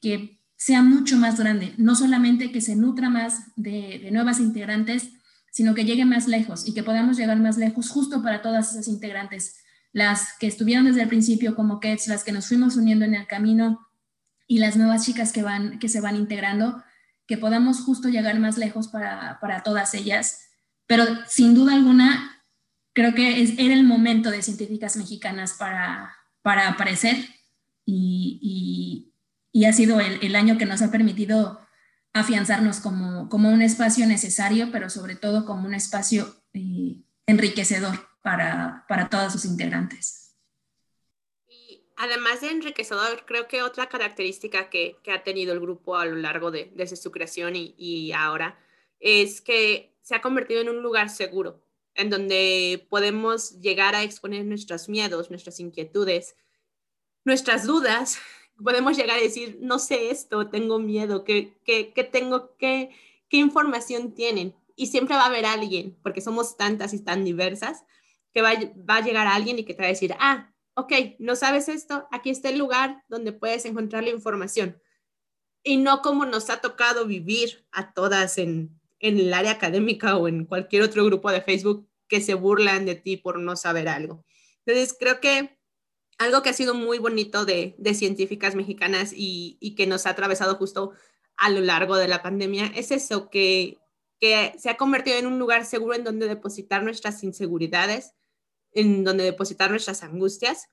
[0.59, 5.11] sea mucho más grande, no solamente que se nutra más de, nuevas integrantes,
[5.53, 8.89] sino que llegue más lejos y que podamos llegar más lejos justo para todas esas
[8.89, 9.59] integrantes,
[9.93, 13.27] las que estuvieron desde el principio como Kets, las que nos fuimos uniendo en el
[13.27, 13.87] camino
[14.49, 16.83] y las nuevas chicas que, van, que se van integrando,
[17.27, 20.49] que podamos justo llegar más lejos para, para todas ellas.
[20.87, 22.43] Pero sin duda alguna,
[22.93, 27.17] creo que es, era el momento de científicas mexicanas para, para aparecer
[27.85, 29.13] y,
[29.53, 31.61] y, ha sido el, el, año que nos ha permitido
[32.13, 38.85] afianzarnos como, como, un espacio necesario, pero sobre todo como un espacio eh, enriquecedor para,
[38.89, 40.26] para todos sus integrantes.
[41.97, 46.51] Además de enriquecedor, creo que otra característica que, ha tenido el grupo a lo largo
[46.51, 48.59] de, desde su creación y, ahora
[49.01, 51.63] es que se ha convertido en un lugar seguro,
[51.95, 56.37] en donde podemos llegar a exponer nuestros miedos, nuestras inquietudes,
[57.25, 58.19] nuestras dudas
[58.63, 61.55] podemos llegar a decir, no sé esto, tengo miedo, ¿qué,
[62.13, 62.91] tengo, qué,
[63.31, 64.55] información tienen?
[64.77, 67.85] Y siempre va a haber alguien, porque somos tantas y tan diversas,
[68.35, 71.69] que va, a llegar alguien y que te va a decir, ah, ok, no sabes
[71.69, 74.81] esto, aquí está el lugar donde puedes encontrar la información.
[75.63, 80.29] Y no como nos ha tocado vivir a todas en, en el área académica o
[80.29, 84.25] en cualquier otro grupo de Facebook que se burlan de ti por no saber algo.
[84.65, 85.59] Entonces, creo que
[86.19, 90.11] algo que ha sido muy bonito de, de científicas mexicanas y, y, que nos ha
[90.11, 90.93] atravesado justo
[91.37, 93.79] a lo largo de la pandemia es eso, que,
[94.21, 98.15] que se ha convertido en un lugar seguro en donde depositar nuestras inseguridades,
[98.77, 100.69] en donde depositar nuestras angustias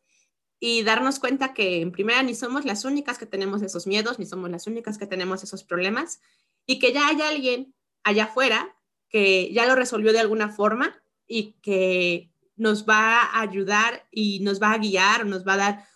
[0.59, 4.25] y darnos cuenta que en primera ni somos las únicas que tenemos esos miedos, ni
[4.25, 6.21] somos las únicas que tenemos esos problemas
[6.65, 8.77] y que ya hay alguien allá afuera
[9.09, 14.61] que ya lo resolvió de alguna forma y que nos va a ayudar y nos
[14.61, 15.87] va a guiar, nos va a dar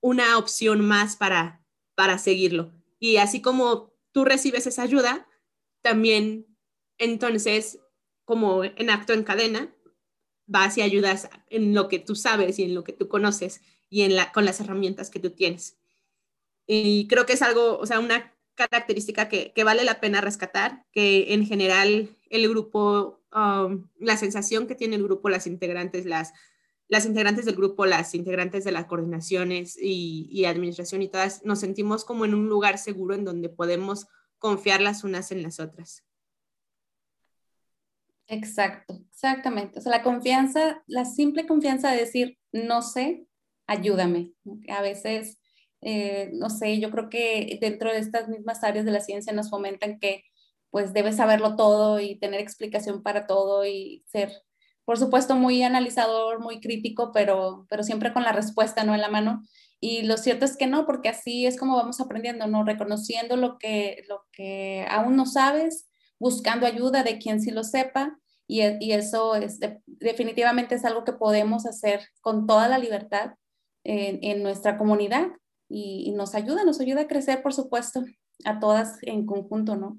[0.00, 2.72] una opción más para, para seguirlo.
[2.98, 5.26] Y así como tú recibes esa ayuda,
[5.82, 6.46] también
[6.98, 7.78] entonces,
[8.24, 9.74] como en acto en cadena,
[10.46, 14.02] vas y ayudas en lo que tú sabes y en lo que tú conoces y
[14.02, 15.76] en la, con las herramientas que tú tienes.
[16.66, 20.84] Y creo que es algo, o sea, una característica que, que vale la pena rescatar,
[20.92, 26.32] que en general el grupo Um, la sensación que tiene el grupo, las integrantes, las,
[26.86, 32.04] las integrantes del grupo, las integrantes de las coordinaciones y, administración y todas, nos sentimos
[32.04, 34.06] como en un lugar seguro en donde podemos
[34.38, 36.04] confiar las unas en las otras.
[38.28, 39.78] Exacto, exactamente.
[39.78, 43.26] O sea, la confianza, la simple confianza de decir, no sé,
[43.66, 44.32] ayúdame.
[44.68, 45.38] A veces,
[45.82, 49.50] eh, no sé, yo creo que dentro de estas mismas áreas de la ciencia nos
[49.50, 50.22] fomentan que
[50.70, 54.32] pues debes saberlo todo y tener explicación para todo y ser,
[54.84, 58.94] por supuesto, muy analizador, muy crítico, pero, pero siempre con la respuesta, ¿no?
[58.94, 59.42] En la mano.
[59.80, 62.64] Y lo cierto es que no, porque así es como vamos aprendiendo, ¿no?
[62.64, 65.86] Reconociendo lo que, lo que aún no sabes,
[66.18, 68.18] buscando ayuda de quien sí lo sepa.
[68.46, 73.34] Y, y eso es definitivamente es algo que podemos hacer con toda la libertad
[73.84, 75.28] en, en nuestra comunidad
[75.68, 78.04] y, nos ayuda, nos ayuda a crecer, por supuesto,
[78.44, 79.98] a todas en conjunto, ¿no?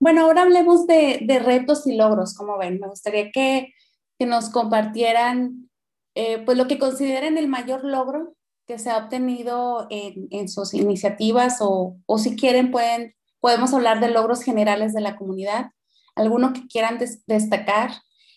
[0.00, 2.78] Bueno, ahora hablemos de, retos y logros, como ven.
[2.80, 3.72] Me gustaría que,
[4.20, 5.68] nos compartieran
[6.14, 8.34] eh, pues lo que consideren el mayor logro
[8.66, 14.42] que se ha obtenido en, sus iniciativas o, si quieren pueden, podemos hablar de logros
[14.42, 15.72] generales de la comunidad,
[16.14, 17.90] alguno que quieran destacar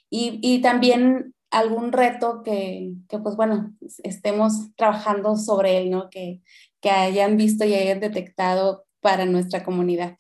[0.10, 2.91] y, también algún reto que,
[3.24, 6.10] pues bueno, estemos trabajando sobre él, ¿no?
[6.10, 6.41] Que,
[6.82, 10.17] que hayan visto y hayan detectado para nuestra comunidad.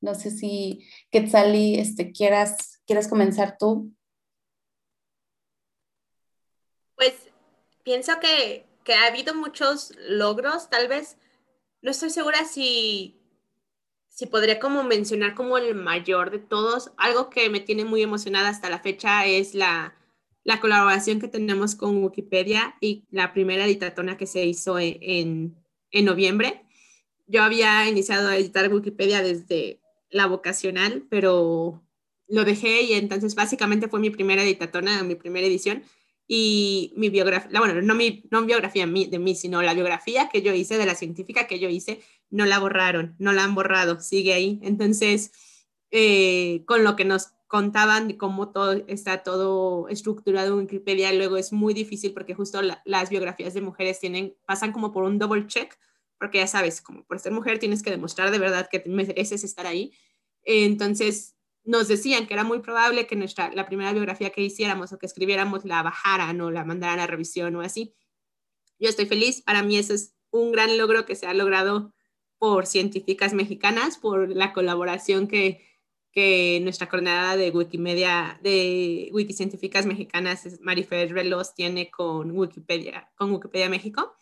[0.00, 3.92] No sé si, Quetzali, este, quieras, quieras comenzar tú.
[6.94, 7.14] Pues
[7.82, 11.16] pienso que, que ha habido muchos logros, tal vez,
[11.82, 13.19] no estoy segura si,
[14.20, 16.92] si podría como mencionar como el mayor de todos.
[16.98, 19.94] Algo que me tiene muy emocionada hasta la fecha es la,
[20.44, 25.56] la colaboración que tenemos con Wikipedia y la primera editatona que se hizo en,
[25.90, 26.66] en noviembre.
[27.28, 29.80] Yo había iniciado a editar Wikipedia desde
[30.10, 31.82] la vocacional, pero
[32.28, 35.82] lo dejé y entonces básicamente fue mi primera editatona, mi primera edición
[36.32, 40.54] y mi biografía, bueno, no mi no biografía de mí, sino la biografía que yo
[40.54, 44.32] hice, de la científica que yo hice, no la borraron, no la han borrado, sigue
[44.32, 44.60] ahí.
[44.62, 45.32] Entonces,
[45.90, 51.36] eh, con lo que nos contaban de cómo todo está todo estructurado en Wikipedia, luego
[51.36, 55.48] es muy difícil porque justo las biografías de mujeres tienen, pasan como por un double
[55.48, 55.76] check,
[56.16, 59.66] porque ya sabes, como por ser mujer tienes que demostrar de verdad que mereces estar
[59.66, 59.92] ahí.
[60.44, 64.98] Entonces, nos decían que era muy probable que nuestra, la primera biografía que hiciéramos o
[64.98, 67.94] que escribiéramos la bajaran o la mandaran a revisión o así.
[68.78, 71.92] Yo estoy feliz, para mí eso es un gran logro que se ha logrado
[72.38, 75.66] por científicas mexicanas, por la colaboración que,
[76.12, 83.68] que nuestra coordinadora de Wikimedia, de Wikicientíficas Mexicanas, Marifer Veloz, tiene con Wikipedia, con Wikipedia
[83.68, 84.14] México.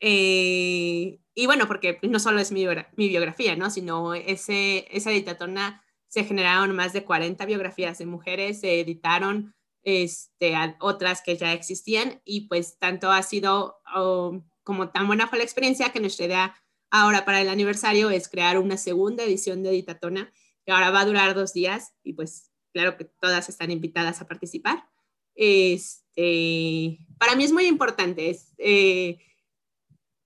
[0.00, 3.70] Eh, y bueno, porque no solo es mi, biografía, ¿no?
[3.70, 5.83] Sino ese, esa editatona
[6.14, 12.22] se generaron más de 40 biografías de mujeres, se editaron este, otras que ya existían
[12.24, 16.54] y pues tanto ha sido oh, como tan buena fue la experiencia que nuestra idea
[16.88, 20.32] ahora para el aniversario es crear una segunda edición de Editatona
[20.64, 24.28] que ahora va a durar dos días y pues claro que todas están invitadas a
[24.28, 24.84] participar.
[25.34, 29.18] Este, para mí es muy importante eh,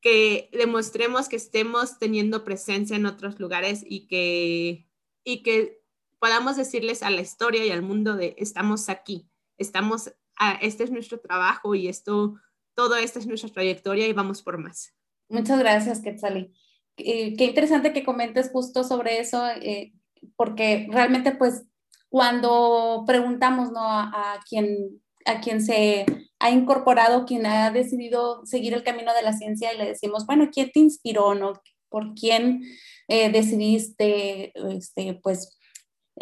[0.02, 4.86] que demostremos que estemos teniendo presencia en otros lugares y que,
[5.24, 5.77] y que
[6.18, 10.12] podamos decirles a la historia y al mundo de estamos aquí, estamos,
[10.60, 12.36] este es nuestro trabajo y esto,
[12.74, 14.94] todo esto es nuestra trayectoria y vamos por más.
[15.28, 16.52] Muchas gracias, Quetzali.
[16.96, 19.46] Eh, qué interesante que comentes justo sobre eso.
[19.46, 19.92] Eh,
[20.36, 21.64] porque realmente pues
[22.08, 23.82] cuando preguntamos ¿no?
[23.82, 26.06] a, quien, a quien se
[26.38, 30.48] ha incorporado, quien ha decidido seguir el camino de la ciencia y le decimos, bueno,
[30.52, 31.34] ¿quién te inspiró?
[31.34, 31.54] No?
[31.88, 32.62] ¿Por quién
[33.08, 35.57] eh, decidiste, este, pues,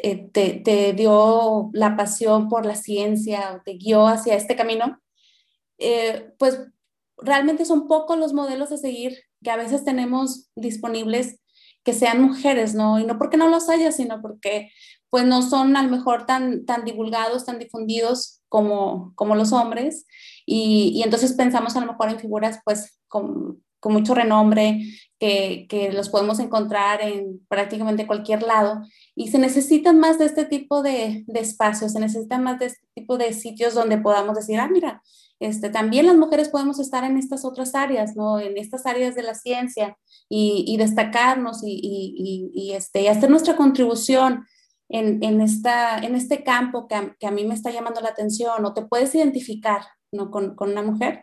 [0.03, 5.01] eh, te, dio la pasión por la ciencia o te guió hacia este camino?
[5.79, 6.61] Eh, pues
[7.19, 11.41] realmente son pocos los modelos a seguir que a veces tenemos disponibles
[11.85, 12.99] que sean mujeres, ¿no?
[12.99, 14.71] Y no porque no los haya, sino porque
[15.09, 20.05] pues no son a lo mejor tan, tan divulgados, tan difundidos como, como los hombres.
[20.45, 24.81] Y, y entonces pensamos a lo mejor en figuras pues con, con mucho renombre,
[25.19, 28.83] que, que, los podemos encontrar en prácticamente cualquier lado.
[29.17, 32.87] Y se necesitan más de este tipo de, de espacios, se necesitan más de este
[32.95, 35.03] tipo de sitios donde podamos decir, ah, mira,
[35.39, 38.41] este, también las mujeres podemos estar en estas otras áreas, ¿no?
[38.41, 39.97] En estas áreas de la ciencia
[40.29, 44.47] y, destacarnos y, este, hacer nuestra contribución
[44.89, 48.83] en, esta, en este campo que a, mí me está llamando la atención o te
[48.83, 50.31] puedes identificar, ¿no?
[50.31, 51.23] Con, una mujer.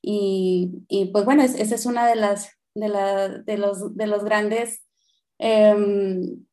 [0.00, 4.82] Y, pues bueno, esa es una de las, de, de, los, de los grandes,
[5.38, 6.44] em,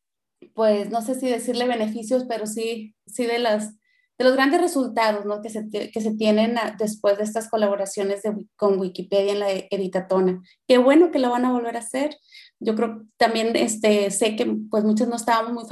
[0.59, 3.77] pues no sé si decirle beneficios, pero sí, sí de las
[4.17, 5.41] de los grandes resultados ¿no?
[5.41, 8.23] que, se, que se tienen después de estas colaboraciones
[8.57, 10.41] con Wikipedia en la editatona.
[10.67, 12.17] Qué bueno que lo van a volver a hacer.
[12.59, 15.63] Yo creo también este, sé que pues muchos no estábamos muy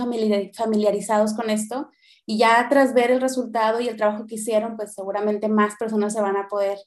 [0.53, 1.89] familiarizados con esto
[2.25, 6.13] y ya tras ver el resultado y el trabajo que hicieron, pues seguramente más personas
[6.13, 6.77] se van a poder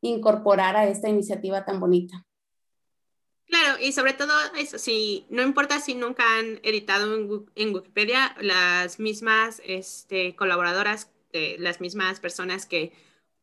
[0.00, 2.24] incorporar a esta iniciativa tan bonita.
[3.50, 7.16] Claro, y sobre todo eso, si no importa si nunca han editado
[7.56, 11.10] en, Wikipedia, las mismas este, colaboradoras,
[11.58, 12.92] las mismas personas que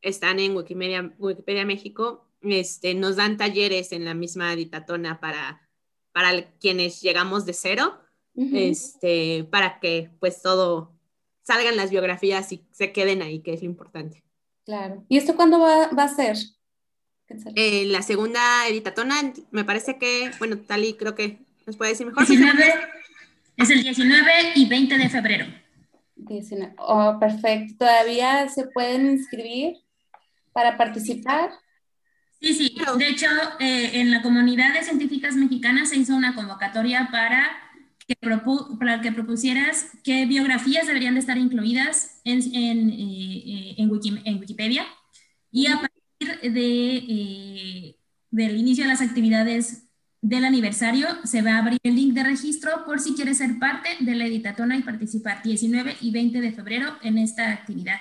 [0.01, 5.69] están en Wikimedia, Wikipedia México, este, nos dan talleres en la misma editatona para,
[6.13, 7.99] para quienes llegamos de cero,
[8.53, 10.95] este, para que pues todo
[11.41, 14.23] salgan las biografías y se queden ahí, que es lo importante.
[14.63, 15.03] Claro.
[15.09, 16.37] ¿Y esto cuándo va, va a ser?
[17.55, 22.23] Eh, la segunda editatona, me parece que, bueno, Tali creo que nos puede decir mejor.
[22.23, 25.45] es el 19 y 20 de febrero.
[26.77, 27.75] Oh, perfecto.
[27.79, 29.77] ¿Todavía se pueden inscribir
[30.53, 31.51] para participar?
[32.41, 32.75] Sí, sí.
[32.97, 33.27] De hecho,
[33.59, 37.49] eh, en la comunidad de científicas mexicanas se hizo una convocatoria para
[38.07, 38.15] que,
[38.79, 43.89] para que propusieras qué biografías deberían de estar incluidas en, en, eh, en,
[44.39, 44.85] Wikipedia.
[45.51, 45.81] Y a
[46.49, 47.95] de, eh,
[48.31, 49.87] del inicio de las actividades
[50.21, 53.89] del aniversario, se va a abrir el link de registro por si quieres ser parte
[53.99, 57.97] de la editatona y participar 19 y 20 de febrero en esta actividad.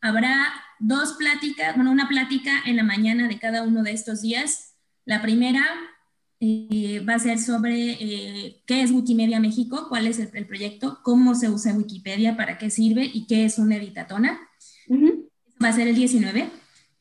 [0.00, 4.74] Habrá dos pláticas, bueno, una plática en la mañana de cada uno de estos días.
[5.06, 5.64] La primera
[6.40, 11.34] eh, va a ser sobre eh, qué es Wikimedia México, cuál es el, proyecto, cómo
[11.34, 14.38] se usa Wikipedia, para qué sirve y qué es una editatona.
[15.62, 16.50] Va a ser el 19.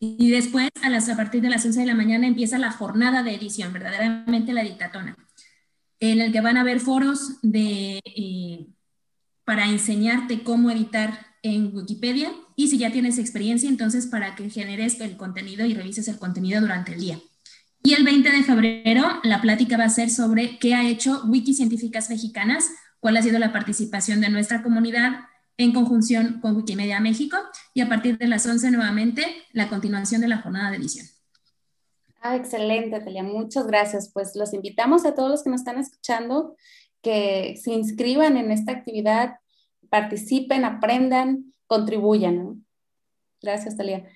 [0.06, 3.24] Y después, a, las, a partir de las 11 de la mañana, empieza la jornada
[3.24, 5.16] de edición, verdaderamente la dictatona,
[6.00, 8.68] en el que van a haber foros de, eh,
[9.46, 15.00] para enseñarte cómo editar en Wikipedia y si ya tienes experiencia, entonces para que generes
[15.00, 17.20] el contenido y revises el contenido durante el día.
[17.82, 21.54] Y el 20 de febrero, la plática va a ser sobre qué ha hecho Wiki
[21.54, 22.66] Científicas Mexicanas,
[23.00, 25.26] cuál ha sido la participación de nuestra comunidad
[25.58, 27.38] en conjunción con Wikimedia México
[27.74, 31.06] y a partir de las 11 nuevamente la continuación de la jornada de edición.
[32.22, 33.24] Ah, excelente, Telia.
[33.24, 34.12] Muchas gracias.
[34.14, 36.56] Pues los invitamos a todos los que nos están escuchando
[37.02, 39.36] que se inscriban en esta actividad,
[39.90, 42.66] participen, aprendan, contribuyan.
[43.42, 44.08] Gracias, Talia.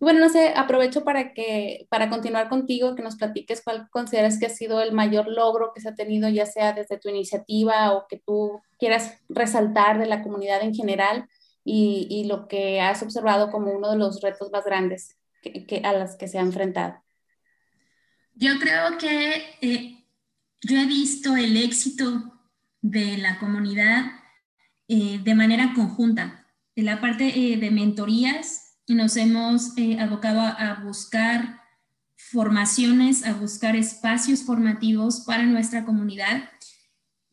[0.00, 4.46] Bueno, no sé, aprovecho para que para continuar contigo, que nos platiques cuál consideras que
[4.46, 8.06] ha sido el mayor logro que se ha tenido, ya sea desde tu iniciativa o
[8.08, 11.28] que tú quieras resaltar de la comunidad en general
[11.64, 15.92] y, y lo que has observado como uno de los retos más grandes que, a
[15.92, 17.02] los que se ha enfrentado.
[18.34, 20.04] Yo creo que eh,
[20.62, 22.40] yo he visto el éxito
[22.80, 24.06] de la comunidad
[24.88, 26.46] eh, de manera conjunta.
[26.74, 31.60] En la parte eh, de mentorías, nos hemos eh, abocado a, buscar
[32.16, 36.50] formaciones, a buscar espacios formativos para nuestra comunidad.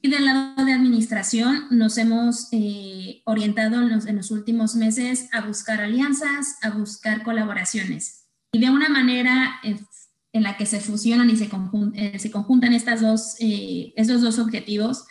[0.02, 5.30] Y del lado de administración nos hemos eh, orientado en los, en los, últimos meses
[5.34, 8.28] a buscar alianzas, a buscar colaboraciones.
[8.52, 11.50] Y de una manera en la que se fusionan y se,
[11.94, 15.06] eh, se conjuntan estas dos, estos dos objetivos,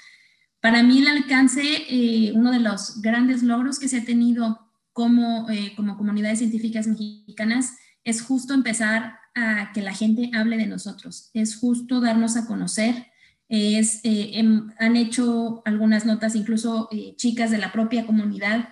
[0.60, 4.65] para mí el alcance, uno de los grandes logros que se ha tenido
[4.96, 10.66] como, eh, como comunidades científicas mexicanas es justo empezar a que la gente hable de
[10.66, 13.08] nosotros, es justo darnos a conocer.
[13.50, 18.70] Es, eh, em, han hecho algunas notas, incluso eh, chicas de la propia comunidad,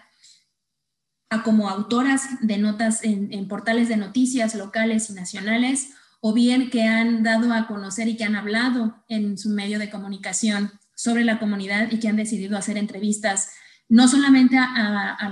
[1.29, 5.91] a como autoras de notas en, en portales de noticias locales y nacionales,
[6.23, 9.91] o bien que han dado a conocer y que han hablado en su medio de
[9.91, 13.51] comunicación sobre la comunidad y que han decidido hacer entrevistas
[13.89, 15.29] no solamente a,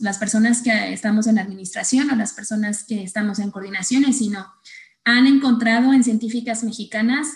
[0.00, 4.46] las, personas que estamos en administración o las personas que estamos en coordinaciones, sino
[5.04, 7.28] han encontrado en científicas mexicanas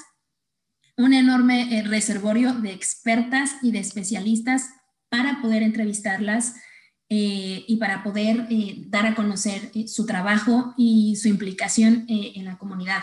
[0.97, 4.69] un enorme eh, reservorio de expertas y de especialistas
[5.09, 6.57] para poder entrevistarlas
[7.09, 12.59] eh, y para poder eh, dar a conocer su trabajo y su implicación en la
[12.59, 13.03] comunidad.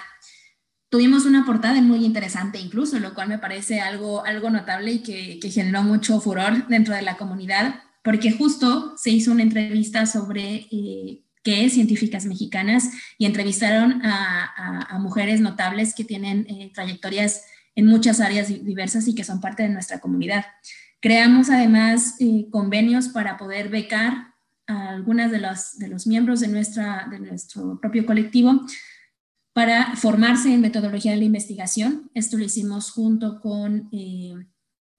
[0.89, 4.99] Tuvimos una portada muy interesante incluso, lo cual me parece algo, algo notable y
[5.39, 10.67] que, generó mucho furor dentro de la comunidad, porque justo se hizo una entrevista sobre
[10.71, 17.85] eh, qué es científicas mexicanas y entrevistaron a, mujeres notables que tienen eh, trayectorias en
[17.85, 20.45] muchas áreas diversas y que son parte de nuestra comunidad.
[20.99, 24.33] Creamos además eh, convenios para poder becar
[24.67, 28.65] a algunas de los, de los miembros de, nuestra, de nuestro propio colectivo
[29.59, 32.09] para formarse en metodología de la investigación.
[32.13, 34.33] Esto lo hicimos junto con eh,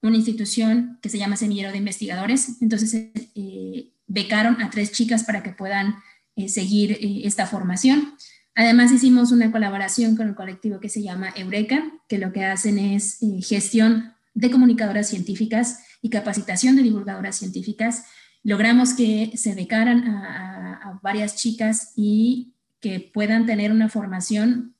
[0.03, 2.61] una institución que se llama Semillero de Investigadores.
[2.61, 5.95] Entonces, eh, becaron a tres chicas para que puedan
[6.35, 6.95] eh, seguir
[7.25, 8.13] esta formación.
[8.53, 12.77] Además, hicimos una colaboración con el colectivo que se llama Eureka, que lo que hacen
[12.77, 18.05] es gestión de comunicadoras científicas y capacitación de divulgadoras científicas.
[18.43, 24.75] Logramos que se becaran a varias chicas y que puedan tener una formación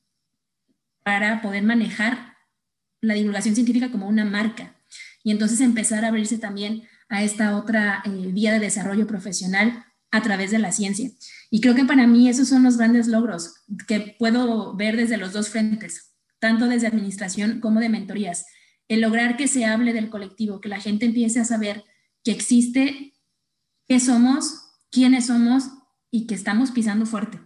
[1.04, 2.36] para poder manejar
[3.00, 4.76] la divulgación científica como una marca
[5.24, 10.22] y entonces empezar a abrirse también a esta otra eh, vía de desarrollo profesional a
[10.22, 11.10] través de la ciencia.
[11.50, 13.56] Y creo que para mí esos son los grandes logros
[13.88, 18.46] que puedo ver desde los dos frentes, tanto desde administración como de mentorías.
[18.88, 21.86] El lograr que se hable del colectivo, que la gente empiece a saber
[22.24, 23.14] que existe,
[23.88, 25.70] qué somos, quiénes somos
[26.10, 27.40] y que estamos pisando fuerte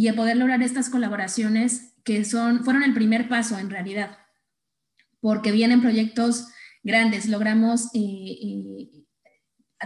[0.00, 4.16] y a poder lograr estas colaboraciones que son, fueron el primer paso en realidad,
[5.20, 6.46] porque vienen proyectos
[6.82, 8.90] grandes, logramos eh, eh,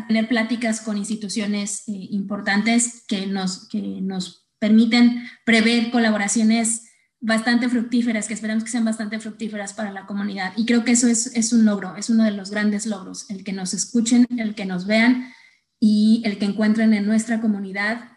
[0.06, 6.82] tener pláticas con instituciones eh, importantes que nos, que nos permiten prever colaboraciones
[7.18, 10.52] bastante fructíferas, que esperamos que sean bastante fructíferas para la comunidad.
[10.56, 13.42] Y creo que eso es, es un logro, es uno de los grandes logros, el
[13.42, 15.32] que nos escuchen, el que nos vean
[15.80, 18.14] y el que encuentren en nuestra comunidad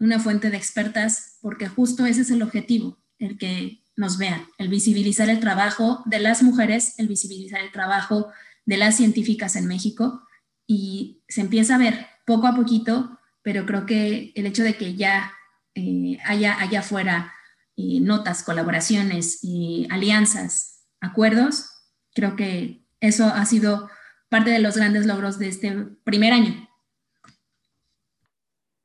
[0.00, 4.68] una fuente de expertas, porque justo ese es el objetivo, el que nos vean, el
[4.68, 8.32] visibilizar el trabajo de las mujeres, el visibilizar el trabajo
[8.64, 10.22] de las científicas en México
[10.66, 14.94] y se empieza a ver poco a poquito, pero creo que el hecho de que
[14.94, 15.32] ya
[15.74, 17.34] eh, haya allá afuera
[17.76, 21.70] eh, notas, colaboraciones, y alianzas, acuerdos,
[22.14, 23.90] creo que eso ha sido
[24.30, 25.72] parte de los grandes logros de este
[26.04, 26.68] primer año.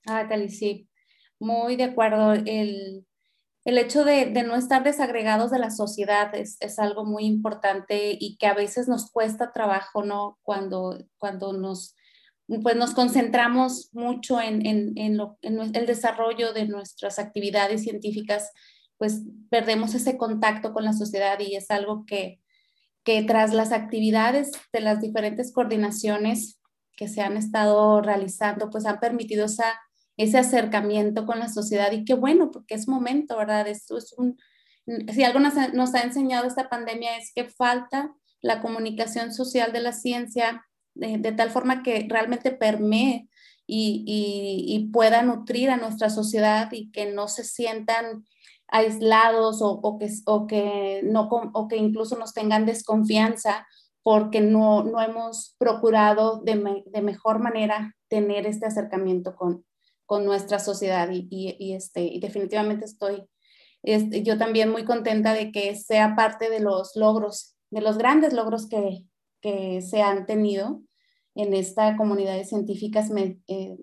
[0.05, 0.89] Ah, Tali, sí
[1.39, 2.33] muy de acuerdo.
[2.33, 3.05] El,
[3.65, 8.37] el hecho de, no estar desagregados de la sociedad es, es, algo muy importante y
[8.37, 10.37] que a veces nos cuesta trabajo, ¿no?
[10.43, 11.95] Cuando, cuando nos,
[12.61, 18.51] pues nos concentramos mucho en, en, en, lo, en el desarrollo de nuestras actividades científicas,
[18.97, 22.39] pues perdemos ese contacto con la sociedad y es algo que,
[23.03, 26.59] que tras las actividades de las diferentes coordinaciones
[26.95, 29.79] que se han estado realizando, pues han permitido esa
[30.17, 33.67] ese acercamiento con la sociedad y qué bueno, porque es momento, ¿verdad?
[33.67, 34.37] Esto es un,
[35.13, 39.73] si algo nos ha, nos ha enseñado esta pandemia es que falta la comunicación social
[39.73, 43.27] de la ciencia de, tal forma que realmente permee
[43.67, 48.25] y, pueda nutrir a nuestra sociedad y que no se sientan
[48.67, 53.67] aislados o, que, o, que, no, o que incluso nos tengan desconfianza
[54.03, 59.65] porque no, no hemos procurado de, de, mejor manera tener este acercamiento con,
[60.05, 63.23] con nuestra sociedad y, y, este, y definitivamente estoy
[63.85, 68.33] este, yo también muy contenta de que sea parte de los logros, de los grandes
[68.33, 69.03] logros que,
[69.41, 70.81] que se han tenido
[71.35, 73.11] en esta comunidad de científicas,
[73.47, 73.77] eh,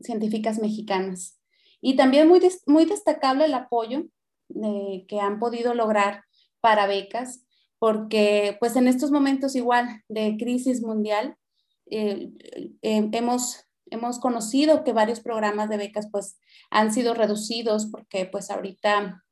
[0.00, 1.38] científicas mexicanas.
[1.80, 4.06] Y también muy, muy destacable el apoyo
[4.48, 6.24] eh, que han podido lograr
[6.60, 7.44] para becas,
[7.78, 11.36] porque pues en estos momentos igual de crisis mundial,
[11.88, 12.32] eh,
[12.82, 16.38] hemos, hemos conocido que varios programas de becas pues
[16.70, 19.24] han sido reducidos porque pues ahorita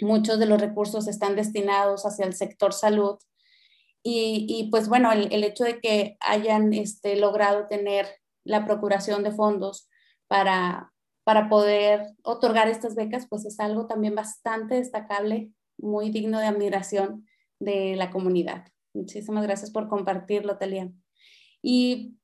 [0.00, 3.18] muchos de los recursos están destinados hacia el sector salud
[4.08, 8.06] y, pues bueno, el, hecho de que hayan este, logrado tener
[8.44, 9.88] la procuración de fondos
[10.28, 10.92] para,
[11.24, 17.26] para poder otorgar estas becas, pues es algo también bastante destacable, muy digno de admiración
[17.58, 18.68] de la comunidad.
[18.94, 20.92] Muchísimas gracias por compartirlo, Talia.
[21.60, 22.15] Y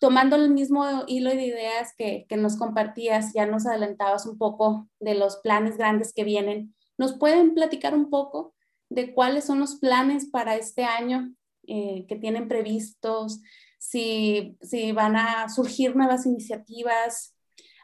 [0.00, 4.88] tomando el mismo hilo de ideas que, que, nos compartías, ya nos adelantabas un poco
[4.98, 6.74] de los planes grandes que vienen.
[6.98, 8.54] ¿Nos pueden platicar un poco
[8.88, 11.32] de cuáles son los planes para este año
[11.66, 13.40] eh, que tienen previstos,
[13.78, 17.36] si, si, van a surgir nuevas iniciativas,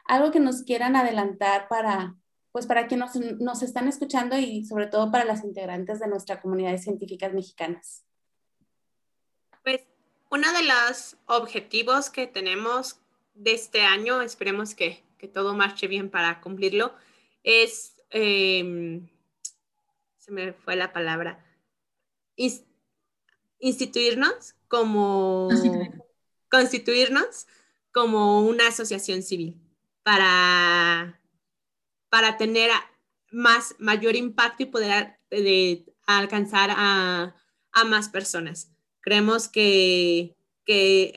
[0.05, 2.17] algo que nos quieran adelantar para,
[2.51, 6.41] pues para quienes nos, nos están escuchando y sobre todo para las integrantes de nuestra
[6.41, 8.03] comunidad de científicas mexicanas.
[9.63, 9.81] Pues
[10.29, 12.99] uno de los objetivos que tenemos
[13.33, 16.93] de este año, esperemos que, que todo marche bien para cumplirlo,
[17.43, 19.07] es Em,
[20.17, 21.43] se me fue la palabra,
[23.59, 25.49] instituirnos como,
[26.49, 27.47] constituirnos
[27.91, 29.59] como una asociación civil
[30.03, 31.19] para,
[32.09, 32.71] para tener
[33.31, 37.35] más, mayor impacto y poder de, alcanzar a,
[37.85, 38.71] más personas.
[39.07, 40.35] Creemos que,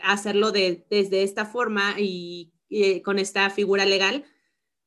[0.04, 2.52] hacerlo desde esta forma y,
[3.02, 4.24] con esta figura legal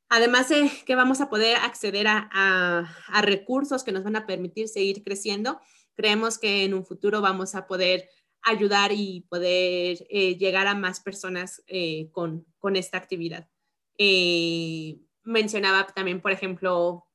[0.07, 2.87] Además de que vamos a poder acceder a,
[3.23, 5.59] recursos que nos van a permitir seguir creciendo,
[5.95, 8.07] creemos que en un futuro vamos a poder
[8.41, 12.45] ayudar y poder eh, llegar a más personas eh, con,
[12.75, 13.49] esta actividad.
[13.97, 17.05] Eh, mencionaba también, por ejemplo,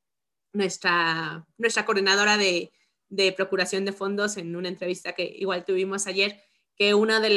[0.53, 2.72] nuestra, nuestra coordinadora de,
[3.36, 6.42] procuración de fondos en una entrevista que igual tuvimos ayer,
[6.76, 7.30] que una de,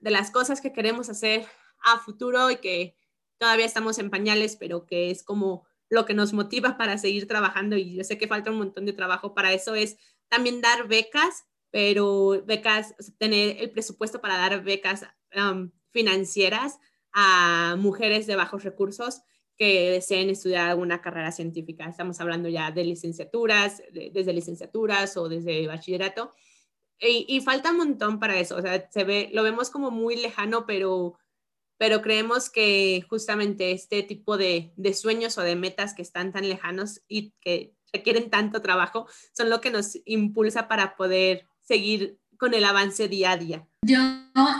[0.00, 1.46] de las cosas que queremos hacer
[1.82, 2.96] a futuro y que
[3.38, 7.76] todavía estamos en pañales, pero que es como lo que nos motiva para seguir trabajando
[7.76, 9.98] y yo sé que falta un montón de trabajo para eso es
[10.28, 15.04] también dar becas, pero becas, tener el presupuesto para dar becas
[15.90, 16.78] financieras
[17.12, 19.22] a mujeres de bajos recursos
[19.60, 21.84] que deseen estudiar alguna carrera científica.
[21.84, 26.32] Estamos hablando ya de licenciaturas, desde licenciaturas o desde bachillerato.
[26.98, 28.56] Y, falta un montón para eso.
[28.56, 31.18] O sea, se ve, lo vemos como muy lejano, pero
[31.76, 37.02] pero creemos que justamente este tipo de, sueños o de metas que están tan lejanos
[37.08, 42.64] y que requieren tanto trabajo son lo que nos impulsa para poder seguir con el
[42.64, 43.66] avance día a día.
[43.86, 43.98] Yo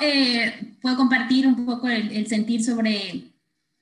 [0.03, 3.30] eh, puedo compartir un poco el, sentir sobre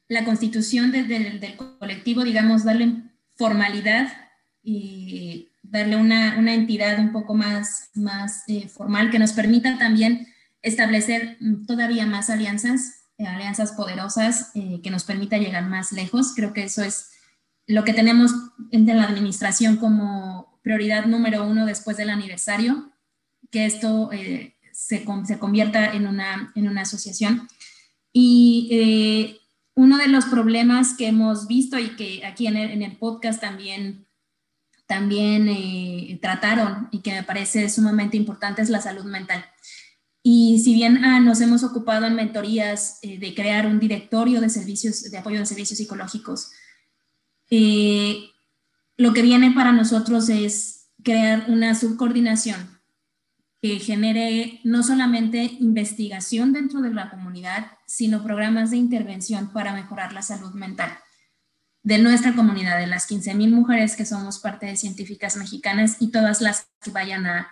[0.08, 3.02] la constitución desde el del colectivo, digamos, darle
[3.36, 4.08] formalidad
[4.62, 10.26] y darle una, entidad un poco más, más eh, formal que nos permita también
[10.62, 16.34] establecer todavía más alianzas eh, alianzas poderosas eh, que nos permita llegar más lejos.
[16.36, 17.10] Creo que eso es
[17.66, 18.32] lo que tenemos
[18.70, 22.92] en la administración como prioridad número uno después del aniversario,
[23.50, 27.48] que esto eh, se, se, convierta en una, en una asociación.
[28.12, 29.40] Y
[29.78, 34.08] uno de los problemas que hemos visto y que aquí en el, podcast también,
[34.88, 39.44] también trataron y que me parece sumamente importante es la salud mental.
[40.20, 44.48] Y si bien ah, nos hemos ocupado en mentorías eh, de crear un directorio de
[44.50, 46.50] servicios, de apoyo de servicios psicológicos,
[47.48, 48.30] eh,
[48.96, 52.77] lo que viene para nosotros es crear una subcoordinación
[53.60, 60.12] que genere no solamente investigación dentro de la comunidad, sino programas de intervención para mejorar
[60.12, 60.90] la salud mental
[61.82, 66.40] de nuestra comunidad, de las 15.000 mujeres que somos parte de Científicas Mexicanas y todas
[66.40, 67.48] las que vayan a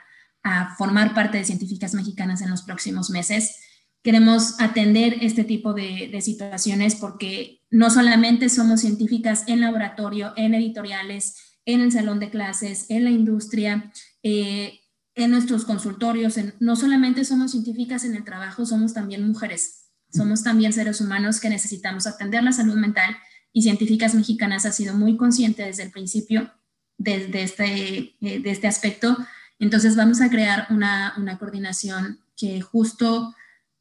[0.77, 3.57] formar parte de científicas mexicanas en los próximos meses.
[4.03, 11.59] Queremos atender este tipo de, situaciones porque no solamente somos científicas en laboratorio, en editoriales,
[11.65, 13.93] en el salón de clases, en la industria,
[14.23, 14.81] eh,
[15.17, 19.87] en nuestros consultorios, no solamente somos científicas en el trabajo, somos también mujeres.
[20.13, 23.17] Somos también seres humanos que necesitamos atender la salud mental
[23.53, 26.53] y Científicas Mexicanas ha sido muy consciente desde el principio
[26.99, 29.17] de, este, eh, de este aspecto.
[29.59, 33.35] Entonces vamos a crear una, una coordinación que justo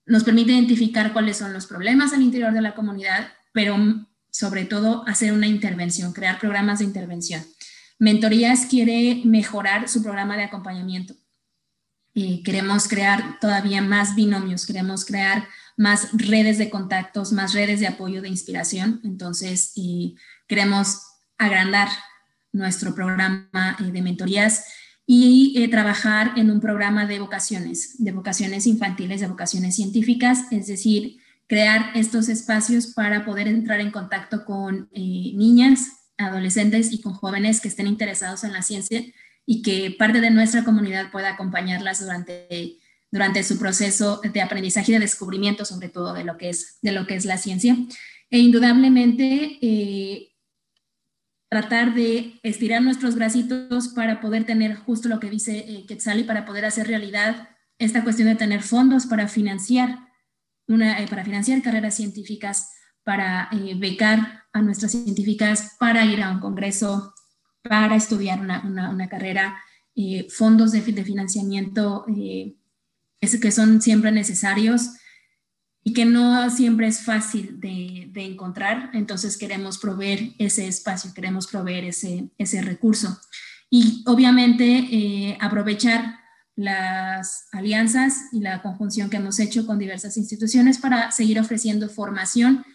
[0.06, 3.78] nos permite identificar cuáles son los problemas al interior de la comunidad, pero
[4.32, 7.44] sobre todo hacer una intervención, crear programas de intervención.
[8.00, 11.16] Mentorías quiere mejorar su programa de acompañamiento.
[12.16, 15.47] Eh, queremos crear todavía más binomios, queremos crear
[15.78, 19.01] más redes de contactos, más redes de apoyo, de inspiración.
[19.03, 19.74] Entonces,
[20.47, 21.01] queremos
[21.38, 21.89] agrandar
[22.55, 24.66] nuestro programa eh, de mentorías
[25.05, 30.68] y eh, trabajar en un programa de vocaciones, de vocaciones infantiles, de vocaciones científicas, es
[30.68, 35.82] decir, crear estos espacios para poder entrar en contacto con eh, niñas,
[36.18, 39.03] adolescentes y con jóvenes que estén interesados en la ciencia
[39.46, 42.80] y que parte de nuestra comunidad pueda acompañarlas durante
[43.16, 46.91] durante su proceso de aprendizaje y de descubrimiento, sobre todo de lo que es, de
[46.91, 47.78] lo que es la ciencia.
[48.30, 50.34] E indudablemente, eh,
[51.48, 56.24] tratar de estirar nuestros bracitos para poder tener justo lo que dice eh, Quetzal y
[56.26, 57.48] para poder hacer realidad
[57.80, 60.10] esta cuestión de tener fondos para financiar,
[60.68, 62.70] una, eh, para financiar carreras científicas,
[63.06, 67.14] para becar a nuestras científicas, para ir a un congreso,
[67.68, 69.61] para estudiar una, una, carrera,
[70.30, 74.91] fondos de, financiamiento que son siempre necesarios
[75.84, 78.89] y que no siempre es fácil de, encontrar.
[78.93, 83.20] Entonces queremos proveer ese espacio, queremos proveer ese, ese recurso.
[83.70, 86.20] Y obviamente eh, aprovechar
[86.55, 92.66] las alianzas y la conjunción que hemos hecho con diversas instituciones para seguir ofreciendo formación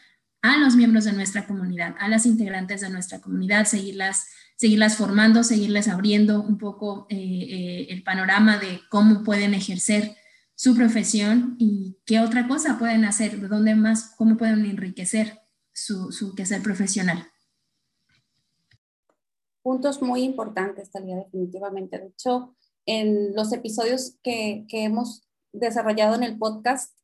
[0.42, 4.26] a los miembros de nuestra comunidad, a las integrantes de nuestra comunidad, seguirlas,
[4.60, 10.14] seguirlas formando, seguirles abriendo un poco eh, eh, el panorama de cómo pueden ejercer
[10.54, 15.40] su profesión y qué otra cosa pueden hacer, de dónde más, cómo pueden enriquecer
[15.72, 17.26] su, su quehacer profesional.
[19.62, 21.98] Puntos muy importantes, Talía, definitivamente.
[21.98, 22.54] De hecho,
[22.84, 26.94] en los episodios que, que hemos desarrollado en el podcast,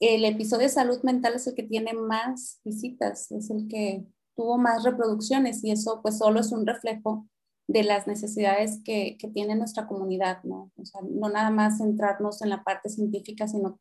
[0.00, 4.08] el episodio de salud mental es el que tiene más visitas, es el que
[4.40, 7.28] tuvo más reproducciones y eso pues solo es un reflejo
[7.68, 10.72] de las necesidades que, que, tiene nuestra comunidad, ¿no?
[10.76, 13.78] O sea, no nada más centrarnos en la parte científica, sino,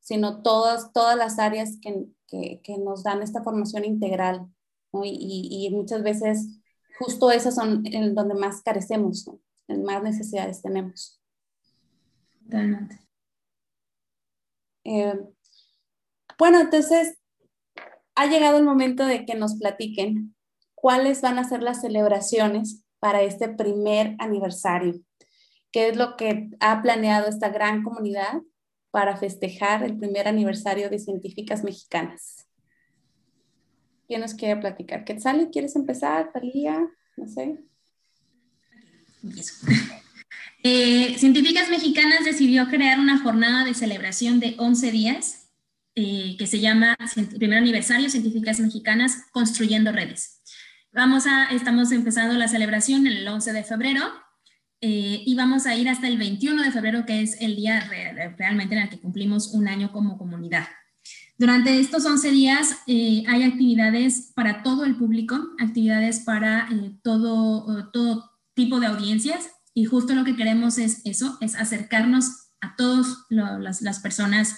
[0.00, 4.46] sino todas, todas las áreas que, que, que nos dan esta formación integral,
[4.92, 5.06] ¿no?
[5.06, 6.48] Y, y, muchas veces
[6.98, 9.40] justo esas son en donde más carecemos, ¿no?
[9.68, 11.18] En más necesidades tenemos.
[12.44, 13.00] Totalmente.
[14.84, 15.18] Eh,
[16.38, 17.16] bueno, entonces
[18.14, 20.34] ha llegado el momento de que nos platiquen
[20.74, 25.00] cuáles van a ser las celebraciones para este primer aniversario.
[25.72, 28.40] ¿Qué es lo que ha planeado esta gran comunidad
[28.90, 32.46] para festejar el primer aniversario de Científicas Mexicanas?
[34.06, 35.04] ¿Quién nos quiere platicar?
[35.04, 36.30] Quetzali, ¿quieres empezar?
[36.32, 37.58] Talía, no sé.
[40.62, 45.43] Eh, Científicas Mexicanas decidió crear una jornada de celebración de 11 días
[45.96, 46.96] eh, que se llama
[47.38, 50.40] Primer Aniversario Científicas Mexicanas Construyendo Redes.
[50.92, 54.02] Vamos a, estamos empezando la celebración el 11 de febrero
[54.80, 57.88] eh, y vamos a ir hasta el 21 de febrero, que es el día
[58.36, 60.66] realmente en el que cumplimos un año como comunidad.
[61.38, 66.68] Durante estos 11 días eh, hay actividades para todo el público, actividades para
[67.02, 72.74] todo, todo tipo de audiencias y justo lo que queremos es eso, es acercarnos a
[72.76, 74.56] todas las, las personas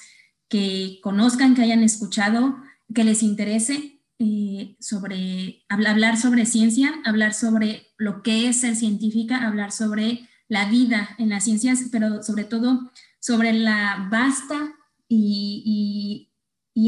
[0.49, 2.57] que conozcan, que hayan escuchado,
[2.95, 9.47] que les interese eh, sobre hablar sobre ciencia, hablar sobre lo que es ser científica,
[9.47, 12.91] hablar sobre la vida en las ciencias, pero sobre todo
[13.21, 14.75] sobre la vasta
[15.09, 16.31] y,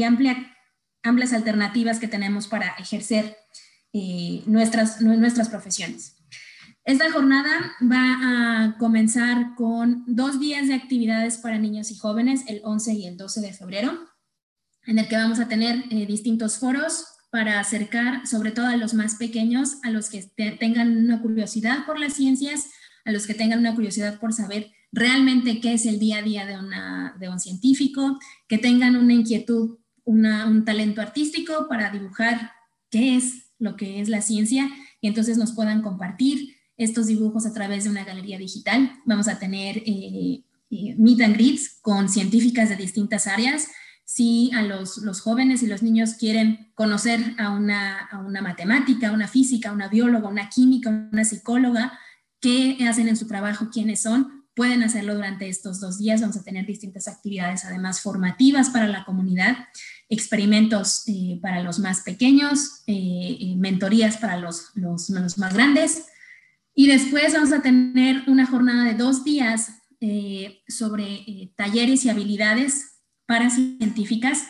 [0.05, 0.55] amplia,
[1.03, 3.37] amplias alternativas que tenemos para ejercer
[3.93, 6.18] eh, nuestras, nuestras profesiones.
[6.85, 12.61] Esta jornada va a comenzar con dos días de actividades para niños y jóvenes, el
[12.63, 14.07] 11 y el 12 de febrero,
[14.85, 18.93] en el que vamos a tener eh, distintos foros, para acercar sobre todo a los
[18.93, 20.23] más pequeños, a los que
[20.59, 22.65] tengan una curiosidad por las ciencias,
[23.05, 26.45] a los que tengan una curiosidad por saber realmente qué es el día a día
[26.45, 28.17] de, un científico,
[28.47, 32.51] que tengan una inquietud, un talento artístico para dibujar
[32.89, 34.67] qué es lo que es la ciencia
[34.99, 38.91] y entonces nos puedan compartir estos dibujos a través de una galería digital.
[39.05, 43.67] Vamos a tener eh, eh, meet and greets con científicas de distintas áreas
[44.05, 49.27] si a los, jóvenes y los niños quieren conocer a una, a una matemática, una
[49.27, 51.99] física, una bióloga, una química, una psicóloga,
[52.39, 56.21] qué hacen en su trabajo, quiénes son, pueden hacerlo durante estos dos días.
[56.21, 59.55] Vamos a tener distintas actividades, además formativas para la comunidad,
[60.09, 66.07] experimentos eh, para los más pequeños, eh, mentorías para los, los, más grandes.
[66.79, 69.81] Y después vamos a tener una jornada de dos días
[70.69, 74.47] sobre talleres y habilidades para científicas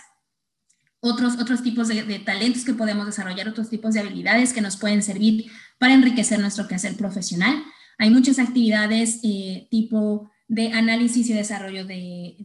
[1.00, 5.02] otros, otros tipos de, talentos que podemos desarrollar, otros tipos de habilidades que nos pueden
[5.02, 5.50] servir
[5.80, 7.64] para enriquecer nuestro quehacer profesional.
[7.98, 12.36] Hay muchas actividades eh, tipo de análisis y desarrollo de,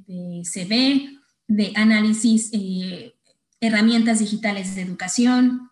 [0.44, 1.10] CV,
[1.46, 3.16] de análisis, eh,
[3.60, 5.68] herramientas digitales de educación,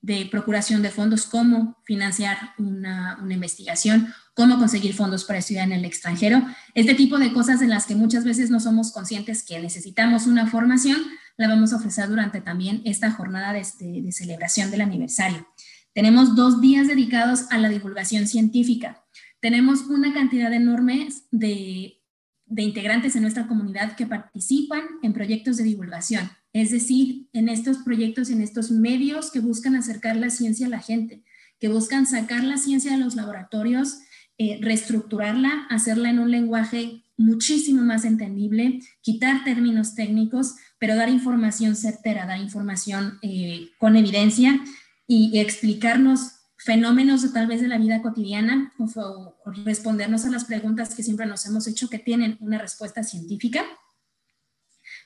[0.00, 5.72] de procuración de fondos, cómo financiar una, una, investigación, cómo conseguir fondos para estudiar en
[5.72, 6.42] el extranjero.
[6.74, 10.46] Este tipo de cosas en las que muchas veces no somos conscientes que necesitamos una
[10.46, 10.98] formación,
[11.36, 13.64] la vamos a ofrecer durante también esta jornada de,
[14.12, 15.46] celebración del aniversario.
[15.92, 19.04] Tenemos dos días dedicados a la divulgación científica.
[19.40, 22.00] Tenemos una cantidad enorme de,
[22.46, 27.78] de integrantes en nuestra comunidad que participan en proyectos de divulgación es decir, en estos
[27.78, 31.22] proyectos, en estos medios que buscan acercar la ciencia a la gente,
[31.60, 33.98] que buscan sacar la ciencia de los laboratorios,
[34.38, 41.74] eh, reestructurarla, hacerla en un lenguaje muchísimo más entendible, quitar términos técnicos, pero dar información
[41.74, 44.60] certera, dar información eh, con evidencia
[45.06, 49.34] y, explicarnos fenómenos tal vez de la vida cotidiana o
[49.64, 53.64] respondernos a las preguntas que siempre nos hemos hecho que tienen una respuesta científica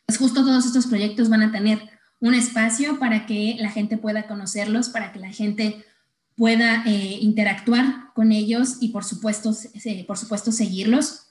[0.07, 1.91] pues justo todos estos proyectos van a tener
[2.21, 5.85] un espacio para que la gente pueda conocerlos, para que la gente
[6.37, 9.53] pueda eh, interactuar con ellos y por supuesto,
[10.07, 11.29] por supuesto seguirlos.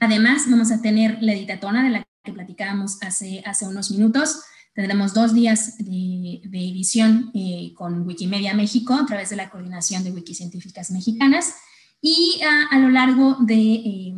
[0.00, 4.40] Además, vamos a tener la editatona de la que platicábamos hace, hace unos minutos.
[4.74, 10.10] Tendremos dos días de, edición eh, con Wikimedia México a través de la coordinación de
[10.10, 11.54] Wikicientíficas Mexicanas.
[12.02, 12.40] Y
[12.70, 14.14] a, lo largo de, eh,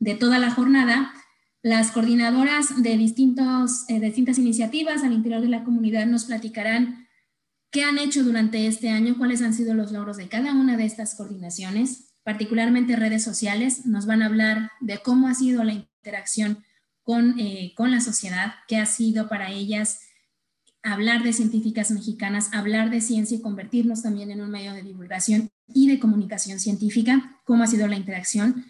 [0.00, 1.12] de toda la jornada
[1.66, 7.08] las coordinadoras de, distintos, eh, distintas iniciativas al interior de la comunidad nos platicarán
[7.72, 10.84] qué han hecho durante este año, cuáles han sido los logros de cada una de
[10.84, 13.84] estas coordinaciones, particularmente redes sociales.
[13.84, 16.62] Nos van a hablar de cómo ha sido la interacción
[17.02, 20.02] con, eh, con la sociedad, qué ha sido para ellas
[20.84, 25.50] hablar de científicas mexicanas, hablar de ciencia y convertirnos también en un medio de divulgación
[25.66, 28.66] y de comunicación científica, cómo ha sido la interacción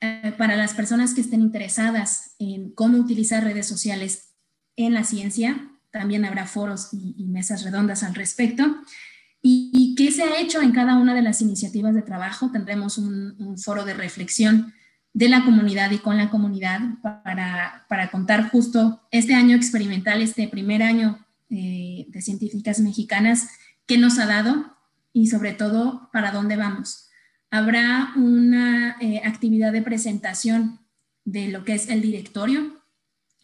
[0.00, 4.34] eh, para las personas que estén interesadas en cómo utilizar redes sociales
[4.76, 8.64] en la ciencia, también habrá foros y, mesas redondas al respecto.
[9.42, 12.52] Y, qué se ha hecho en cada una de las iniciativas de trabajo?
[12.52, 14.72] Tendremos un, foro de reflexión
[15.12, 20.84] de la comunidad y con la comunidad para, contar justo este año experimental, este primer
[20.84, 23.48] año eh, de científicas mexicanas,
[23.86, 24.76] qué nos ha dado
[25.12, 27.07] y sobre todo para dónde vamos
[27.50, 30.80] habrá una eh, actividad de presentación
[31.24, 32.82] de lo que es el directorio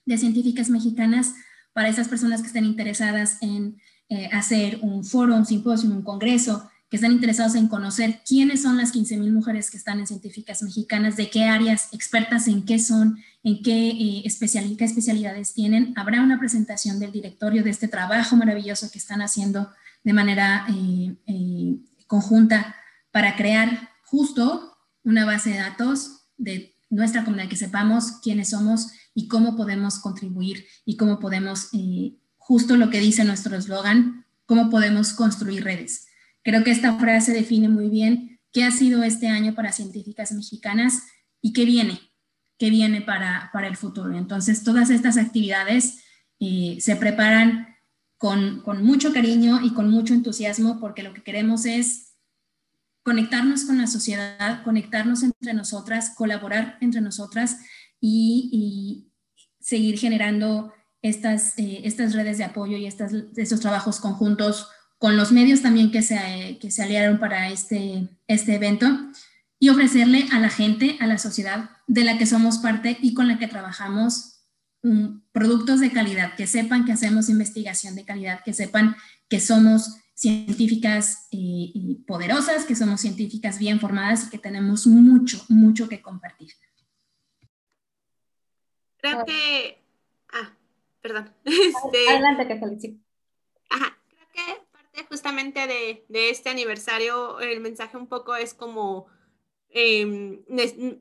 [0.07, 1.35] de científicas mexicanas
[1.73, 6.71] para esas personas que estén interesadas en eh, hacer un foro, un simposio, un congreso,
[6.91, 11.17] que están interesados en conocer quiénes son las 15.000 mujeres que están en científicas mexicanas,
[11.17, 14.23] de qué áreas, expertas en qué son, en qué, eh,
[14.79, 15.93] qué especialidades tienen.
[15.97, 19.71] Habrá una presentación del directorio de este trabajo maravilloso que están haciendo
[20.05, 20.67] de manera
[22.07, 22.77] conjunta
[23.11, 29.29] para crear justo una base de datos de nuestra comunidad, que sepamos quiénes somos y
[29.29, 35.13] cómo podemos contribuir y cómo podemos, eh, justo lo que dice nuestro eslogan, cómo podemos
[35.13, 36.07] construir redes.
[36.43, 41.03] Creo que esta frase define muy bien qué ha sido este año para científicas mexicanas
[41.41, 42.01] y qué viene,
[42.59, 44.17] qué viene para, para el futuro.
[44.17, 46.05] Entonces, todas estas actividades
[46.41, 47.69] eh, se preparan
[48.19, 52.04] con, con mucho cariño y con mucho entusiasmo porque lo que queremos es
[53.05, 57.59] conectarnos con la sociedad, conectarnos entre nosotras, colaborar entre nosotras
[58.01, 59.11] y,
[59.61, 65.63] seguir generando estas, eh, estas redes de apoyo y estos trabajos conjuntos con los medios
[65.63, 68.87] también que se, que se aliaron para este, este evento
[69.59, 73.27] y ofrecerle a la gente, a la sociedad de la que somos parte y con
[73.27, 74.43] la que trabajamos
[74.83, 78.97] um, productos de calidad, que sepan que hacemos investigación de calidad, que sepan
[79.31, 85.45] que somos científicas eh, y poderosas, que somos científicas bien formadas y que tenemos mucho,
[85.49, 86.53] mucho que compartir.
[88.99, 89.83] Creo que...
[90.33, 90.57] Ah,
[91.01, 91.35] perdón.
[91.45, 93.05] Este, Adelante, que felicito.
[93.69, 99.07] Ajá, creo que parte justamente de, de, este aniversario, el mensaje un poco es como...
[99.77, 100.45] Em,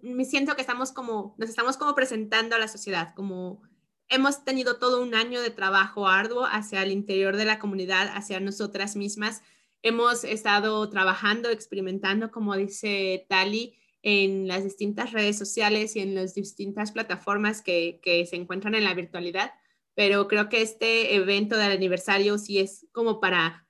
[0.01, 3.61] me siento que estamos como, nos estamos como presentando a la sociedad, como
[4.09, 8.39] hemos tenido todo un año de trabajo arduo hacia el interior de la comunidad, hacia
[8.39, 9.41] nosotras mismas.
[9.81, 16.35] Hemos estado trabajando, experimentando, como dice Tali, en las distintas redes sociales y en las
[16.35, 17.99] distintas plataformas que,
[18.29, 19.53] se encuentran en la virtualidad,
[19.95, 23.67] pero creo que este evento del aniversario sí es como para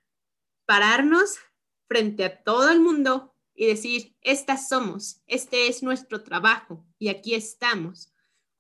[0.66, 1.38] pararnos
[1.88, 7.36] frente a todo el mundo y decir, estas somos, este es nuestro trabajo y aquí
[7.36, 8.13] estamos.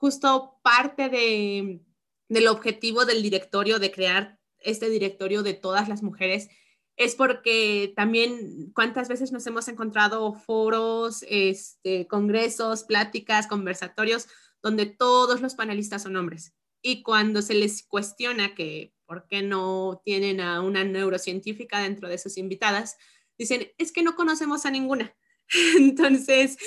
[0.04, 1.80] Justo parte de,
[2.28, 6.49] del objetivo del directorio de crear este directorio de todas las mujeres
[6.97, 14.28] es porque también cuántas veces nos hemos encontrado foros, este, congresos, pláticas, conversatorios,
[14.62, 16.54] donde todos los panelistas son hombres.
[16.82, 22.18] Y cuando se les cuestiona que por qué no tienen a una neurocientífica dentro de
[22.18, 22.97] sus invitadas,
[23.38, 25.16] dicen, es que no conocemos a ninguna.
[25.78, 26.58] Entonces,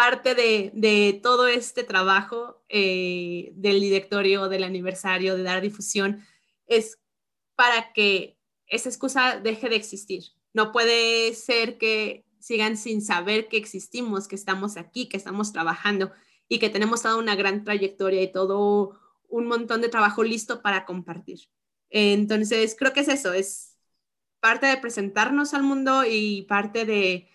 [0.00, 6.24] parte de, todo este trabajo eh, del directorio, del aniversario, de dar difusión,
[6.66, 6.98] es
[7.54, 10.24] para que esa excusa deje de existir.
[10.54, 16.12] No puede ser que sigan sin saber que existimos, que estamos aquí, que estamos trabajando
[16.48, 18.98] y que tenemos toda una gran trayectoria y todo
[19.28, 21.40] un montón de trabajo listo para compartir.
[21.90, 23.76] Entonces, creo que es eso, es
[24.40, 27.28] parte de presentarnos al mundo y parte de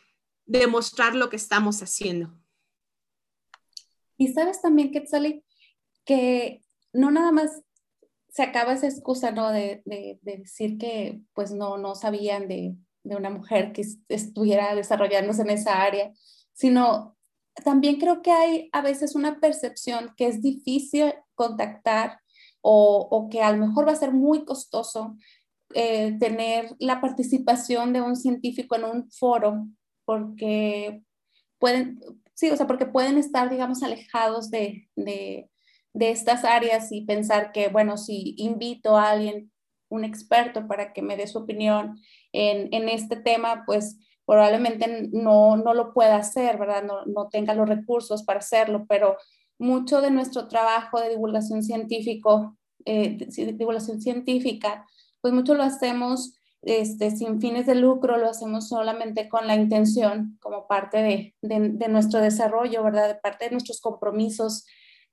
[0.48, 2.34] demostrar lo que estamos haciendo.
[4.18, 5.44] Y sabes también, Quetzali,
[6.06, 6.62] que
[6.94, 7.62] no nada más
[8.30, 9.52] se acaba esa excusa, ¿no?
[9.52, 15.42] De, de, decir que pues no, no sabían de, de, una mujer que estuviera desarrollándose
[15.42, 16.12] en esa área,
[16.54, 17.16] sino
[17.64, 22.20] también creo que hay a veces una percepción que es difícil contactar
[22.62, 25.16] o, o que a lo mejor va a ser muy costoso
[25.74, 29.68] eh, tener la participación de un científico en un foro,
[30.06, 31.02] porque
[31.58, 32.00] pueden,
[32.36, 35.50] sí, o sea, porque pueden estar, digamos, alejados de, de
[35.96, 39.52] de estas áreas y pensar que, bueno, si invito a alguien,
[39.88, 41.98] un experto, para que me dé su opinión
[42.34, 46.84] en, en este tema, pues probablemente no, no lo pueda hacer, ¿verdad?
[46.84, 49.16] No, no, tenga los recursos para hacerlo, pero
[49.58, 53.18] mucho de nuestro trabajo de divulgación científico, eh,
[53.54, 54.86] divulgación científica,
[55.22, 60.38] pues mucho lo hacemos este, sin fines de lucro, lo hacemos solamente con la intención,
[60.42, 63.08] como parte de, de, de nuestro desarrollo, ¿verdad?
[63.08, 64.66] De parte de nuestros compromisos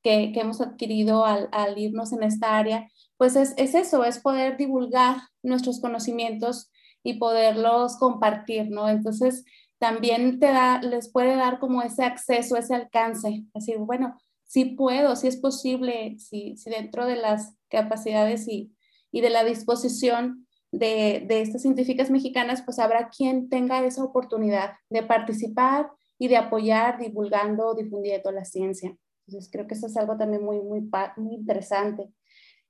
[0.02, 5.80] que, hemos adquirido al, irnos en esta área, pues es, eso, es poder divulgar nuestros
[5.80, 6.70] conocimientos
[7.04, 8.88] y poderlos compartir, ¿no?
[8.88, 9.44] Entonces,
[9.78, 15.16] también te da, les puede dar como ese acceso, ese alcance, decir, bueno, sí puedo,
[15.16, 18.72] sí es posible, si, dentro de las capacidades y,
[19.12, 25.02] de la disposición de, de, estas científicas mexicanas, pues habrá quien tenga esa oportunidad de
[25.02, 28.96] participar y de apoyar divulgando, difundiendo la ciencia.
[29.26, 30.80] Entonces creo que eso es algo también muy, muy,
[31.16, 32.08] muy interesante.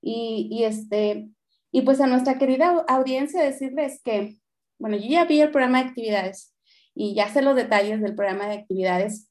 [0.01, 1.31] Y, y, este,
[1.71, 4.39] y pues a nuestra querida audiencia decirles que,
[4.79, 6.55] bueno, yo ya vi el programa de actividades
[6.95, 9.31] y ya sé los detalles del programa de actividades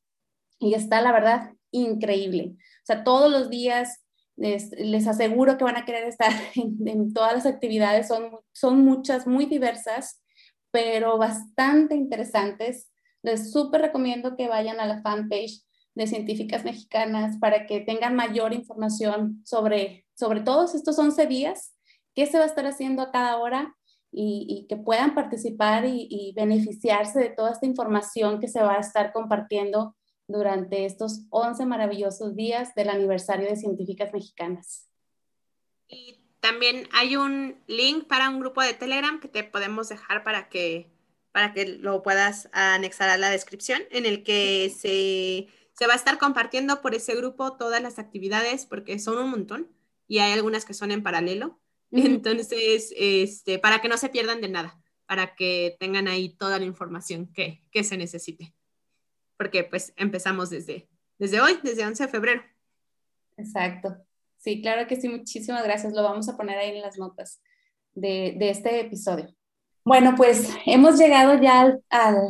[0.59, 2.53] y está, la verdad, increíble.
[2.55, 4.03] O sea, todos los días
[4.41, 9.27] les, aseguro que van a querer estar en, en, todas las actividades, son, son muchas,
[9.27, 10.23] muy diversas,
[10.71, 12.91] pero bastante interesantes.
[13.23, 15.61] Les súper recomiendo que vayan a la fanpage
[15.93, 21.75] de científicas mexicanas para que tengan mayor información sobre, sobre todos estos 11 días,
[22.15, 23.75] qué se va a estar haciendo a cada hora
[24.11, 29.13] y, que puedan participar y, beneficiarse de toda esta información que se va a estar
[29.13, 29.95] compartiendo
[30.27, 34.87] durante estos 11 maravillosos días del aniversario de Científicas Mexicanas.
[35.87, 40.49] Y también hay un link para un grupo de Telegram que te podemos dejar para
[40.49, 40.91] que,
[41.31, 45.49] para que lo puedas anexar a la descripción, en el que se
[45.81, 49.67] se va a estar compartiendo por ese grupo todas las actividades porque son un montón
[50.07, 51.59] y hay algunas que son en paralelo.
[51.91, 56.65] Entonces, este, para que no se pierdan de nada, para que tengan ahí toda la
[56.65, 58.53] información que, que se necesite.
[59.41, 60.87] Porque pues empezamos desde,
[61.17, 62.43] desde hoy, desde 11 de febrero.
[63.37, 63.97] Exacto.
[64.37, 65.93] Sí, claro que sí, muchísimas gracias.
[65.93, 67.41] Lo vamos a poner ahí en las notas
[67.95, 69.33] de, de este episodio.
[69.83, 72.21] Bueno, pues hemos llegado ya al,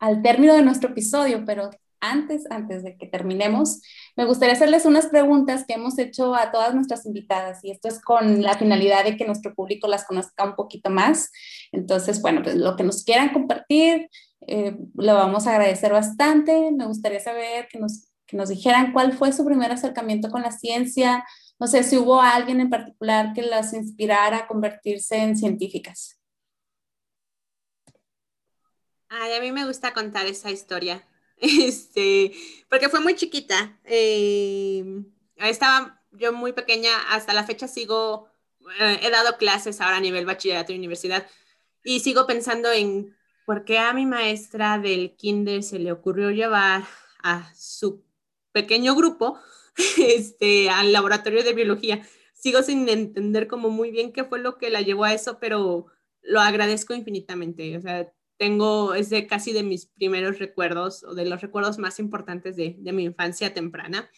[0.00, 1.70] al, término de nuestro episodio, pero
[2.00, 3.80] antes, antes de que terminemos,
[4.16, 8.00] me gustaría hacerles unas preguntas que hemos hecho a todas nuestras invitadas y esto es
[8.02, 11.30] con la finalidad de que nuestro público las conozca un poquito más.
[11.70, 14.08] Entonces, bueno, pues lo que nos quieran compartir,
[14.46, 16.70] eh, lo vamos a agradecer bastante.
[16.72, 20.52] Me gustaría saber que nos, que nos dijeran cuál fue su primer acercamiento con la
[20.52, 21.24] ciencia.
[21.58, 26.18] No sé si hubo alguien en particular que las inspirara a convertirse en científicas.
[29.08, 31.06] Ay, a mí me gusta contar esa historia.
[31.42, 32.32] Este,
[32.68, 33.78] porque fue muy chiquita.
[33.84, 34.84] Eh,
[35.36, 38.28] estaba yo muy pequeña, hasta la fecha sigo,
[38.78, 41.26] eh, he dado clases ahora a nivel bachillerato y universidad,
[41.84, 43.16] y sigo pensando en
[43.50, 46.84] por qué a mi maestra del kinder se le ocurrió llevar
[47.20, 48.04] a su
[48.52, 49.40] pequeño grupo
[49.98, 52.00] este, al laboratorio de biología.
[52.32, 55.86] Sigo sin entender como muy bien qué fue lo que la llevó a eso, pero
[56.22, 57.76] lo agradezco infinitamente.
[57.76, 62.54] O sea, tengo, es casi de mis primeros recuerdos o de los recuerdos más importantes
[62.54, 64.12] de, de mi infancia temprana.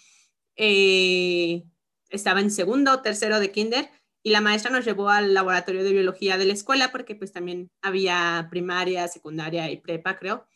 [0.56, 1.64] Eh,
[2.10, 3.88] estaba en segundo o tercero de kinder
[4.22, 7.70] y la maestra nos llevó al laboratorio de biología de la escuela porque pues también
[7.82, 10.46] había primaria, secundaria y prepa, creo.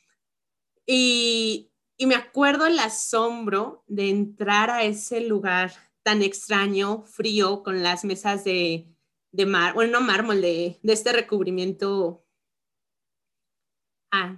[0.86, 8.04] Y, me acuerdo el asombro de entrar a ese lugar tan extraño, frío, con las
[8.04, 8.86] mesas de,
[9.32, 12.24] de mar, bueno, no mármol, de, este recubrimiento,
[14.12, 14.36] ah,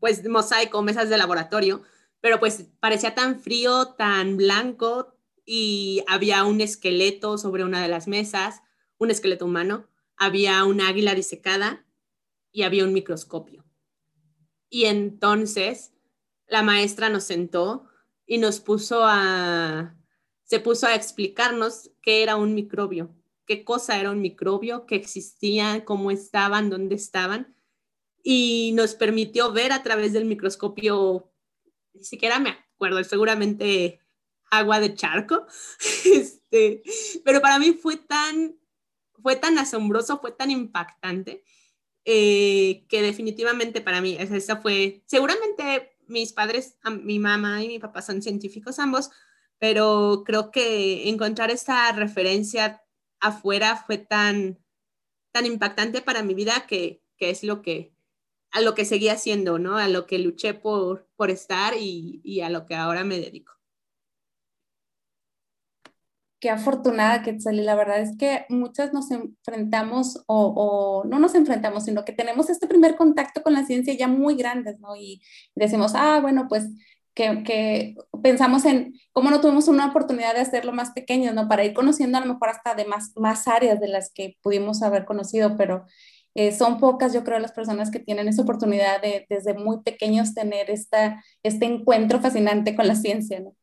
[0.00, 1.82] pues mosaico, mesas de laboratorio,
[2.20, 5.14] pero pues parecía tan frío, tan blanco,
[5.52, 8.62] y había un esqueleto sobre una de las mesas,
[8.98, 11.84] un esqueleto humano, había un águila disecada
[12.52, 13.64] y había un microscopio.
[14.68, 15.92] Y entonces
[16.46, 17.88] la maestra nos sentó
[18.26, 19.96] y nos puso a,
[20.44, 23.12] se puso a explicarnos qué era un microbio,
[23.44, 27.56] qué cosa era un microbio, qué existía, cómo estaban, dónde estaban.
[28.22, 31.32] Y nos permitió ver a través del microscopio,
[31.92, 33.99] ni siquiera me acuerdo, seguramente
[34.50, 35.46] agua de charco.
[36.04, 36.82] Este,
[37.24, 38.56] pero para mí fue tan,
[39.22, 41.44] fue tan asombroso, fue tan impactante,
[42.04, 48.02] eh, que definitivamente para mí, esa fue, seguramente mis padres, mi mamá y mi papá
[48.02, 49.10] son científicos ambos,
[49.58, 52.82] pero creo que encontrar esta referencia
[53.20, 54.58] afuera fue tan,
[55.32, 57.94] tan impactante para mi vida que, que es lo que,
[58.50, 59.76] a lo que seguí haciendo, ¿no?
[59.78, 63.59] A lo que luché por, por estar y, y a lo que ahora me dedico
[66.40, 67.62] qué afortunada que Quetzalí.
[67.62, 72.66] La verdad es que muchas nos enfrentamos o, no nos enfrentamos, sino que tenemos este
[72.66, 74.96] primer contacto con la ciencia ya muy grandes, ¿no?
[74.96, 75.22] Y
[75.54, 76.68] decimos, ah, bueno, pues
[77.14, 81.48] que, pensamos en cómo no tuvimos una oportunidad de hacerlo más pequeños, ¿no?
[81.48, 84.82] Para ir conociendo a lo mejor hasta de más, más áreas de las que pudimos
[84.82, 85.84] haber conocido, pero
[86.34, 90.34] eh, son pocas, yo creo, las personas que tienen esa oportunidad de desde muy pequeños
[90.34, 93.54] tener esta, este encuentro fascinante con la ciencia, ¿no?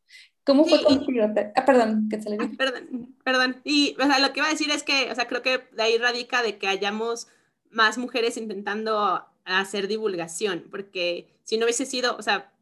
[0.48, 1.26] ¿Cómo fue contigo?
[1.58, 3.62] Ah, perdón, que se le ah, Perdón, perdón.
[3.66, 5.84] Y o sea, lo que iba a decir es que, o sea, creo que de
[5.84, 7.28] ahí radica de que hayamos
[7.70, 12.54] más mujeres intentando hacer divulgación, porque si no hubiese sido, o sea,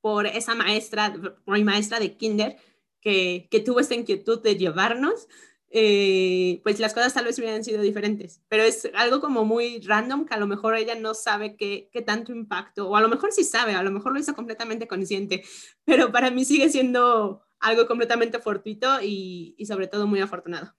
[0.00, 1.14] por esa maestra,
[1.44, 2.56] por mi maestra de kinder,
[3.00, 5.28] que, que tuvo esta inquietud de llevarnos,
[5.74, 8.42] eh, pues las cosas tal vez hubieran sido diferentes.
[8.48, 12.02] Pero es algo como muy random que a lo mejor ella no sabe qué, qué
[12.02, 15.42] tanto impacto, o a lo mejor sí sabe, a lo mejor lo hizo completamente consciente,
[15.84, 20.74] pero para mí sigue siendo algo completamente fortuito y, y sobre todo muy afortunado.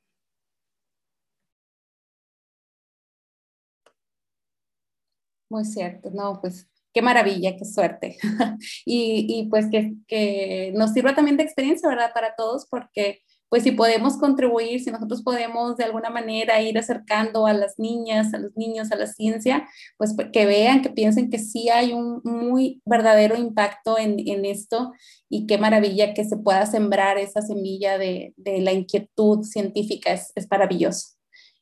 [5.50, 8.18] Muy cierto, no, pues qué maravilla, qué suerte.
[8.86, 12.12] y, y, pues que, que, nos sirva también de experiencia, ¿verdad?
[12.14, 13.22] Para todos, porque
[13.54, 18.34] pues si podemos contribuir, si nosotros podemos de alguna manera ir acercando a las niñas,
[18.34, 21.93] a los niños a la ciencia, pues, pues que vean, que piensen que sí hay
[21.93, 24.91] un muy verdadero impacto en, esto
[25.30, 30.49] y qué maravilla que se pueda sembrar esa semilla de, la inquietud científica, es, es
[30.49, 31.10] maravilloso.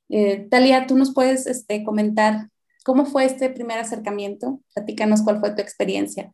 [0.07, 2.47] Eh, Talia, tú nos puedes este, comentar
[2.85, 6.31] cómo fue este primer acercamiento, platícanos cuál fue tu experiencia.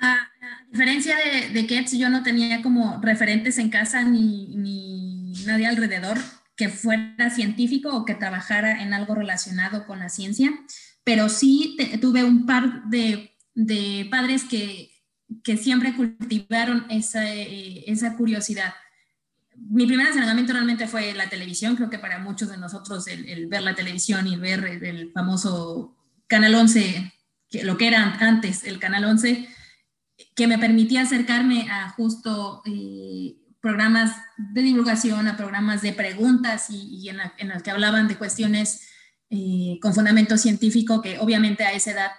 [0.00, 0.27] Ah,
[0.70, 6.18] diferencia de, de Ketz, yo no tenía como referentes en casa ni, ni, nadie alrededor
[6.56, 10.50] que fuera científico o que trabajara en algo relacionado con la ciencia,
[11.04, 14.90] pero sí tuve un par de, de padres que,
[15.44, 18.74] que, siempre cultivaron esa, eh, esa curiosidad.
[19.56, 23.46] Mi primer acercamiento realmente fue la televisión, creo que para muchos de nosotros el, el
[23.46, 25.96] ver la televisión y ver el famoso
[26.26, 27.12] Canal 11,
[27.48, 29.48] que, lo que era antes el Canal 11,
[30.38, 37.08] que me permitía acercarme a justo eh, programas de divulgación, a programas de preguntas y,
[37.08, 38.86] en, los que hablaban de cuestiones
[39.30, 42.10] eh, con fundamento científico, que obviamente a esa edad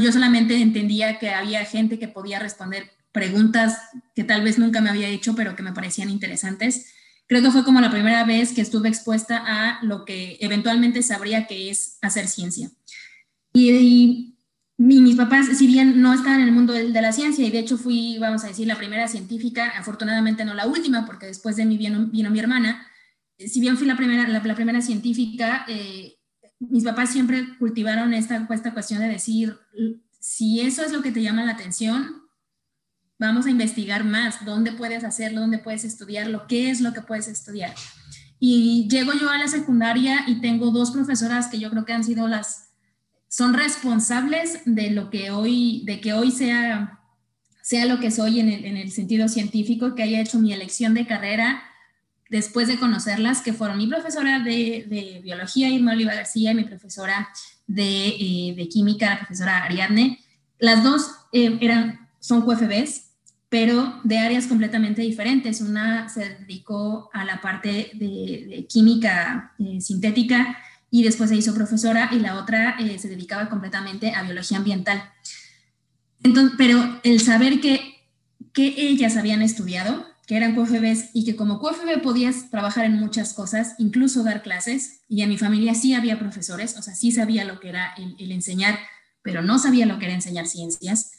[0.00, 3.80] yo solamente entendía que había gente que podía responder preguntas
[4.14, 6.92] que tal vez nunca me había hecho, pero que me parecían interesantes.
[7.26, 11.48] Creo que fue como la primera vez que estuve expuesta a lo que eventualmente sabría
[11.48, 12.70] que es hacer ciencia.
[13.52, 14.33] y
[14.76, 17.78] mis papás, si bien no estaban en el mundo de, la ciencia, y de hecho
[17.78, 21.76] fui, vamos a decir, la primera científica, afortunadamente no la última, porque después de mí
[21.76, 22.86] vino, mi hermana,
[23.38, 26.16] eh, si bien fui la primera, la, primera científica, eh,
[26.58, 29.56] mis papás siempre cultivaron esta, esta cuestión de decir,
[30.20, 32.22] si eso es lo que te llama la atención,
[33.18, 37.28] vamos a investigar más, dónde puedes hacerlo, dónde puedes estudiarlo, qué es lo que puedes
[37.28, 37.74] estudiar.
[38.40, 42.04] Y llego yo a la secundaria y tengo dos profesoras que yo creo que han
[42.04, 42.73] sido las,
[43.36, 47.00] son responsables de lo que hoy, de que hoy sea,
[47.62, 50.94] sea lo que soy en el, en el sentido científico, que haya hecho mi elección
[50.94, 51.64] de carrera
[52.30, 56.62] después de conocerlas, que fueron mi profesora de, de biología, Irma Oliva García, y mi
[56.62, 57.28] profesora
[57.66, 60.20] de, eh, de química, la profesora Ariadne.
[60.60, 63.14] Las dos eh, eran, son QFBs,
[63.48, 65.60] pero de áreas completamente diferentes.
[65.60, 70.56] Una se dedicó a la parte de, química eh, sintética
[70.94, 75.02] y después se hizo profesora y la otra se dedicaba completamente a biología ambiental.
[76.22, 78.06] Entonces, pero el saber que,
[78.52, 83.32] que ellas habían estudiado, que eran QFBs y que como QFB podías trabajar en muchas
[83.32, 87.44] cosas, incluso dar clases, y en mi familia sí había profesores, o sea, sí sabía
[87.44, 88.78] lo que era el, enseñar,
[89.20, 91.10] pero no sabía lo que era enseñar ciencias.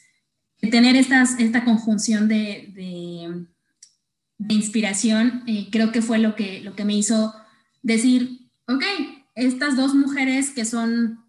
[0.72, 2.72] Tener estas, esta conjunción de,
[4.38, 7.36] de, inspiración eh, creo que fue lo que, lo que me hizo
[7.84, 8.84] decir, ok,
[9.36, 11.26] estas dos mujeres que son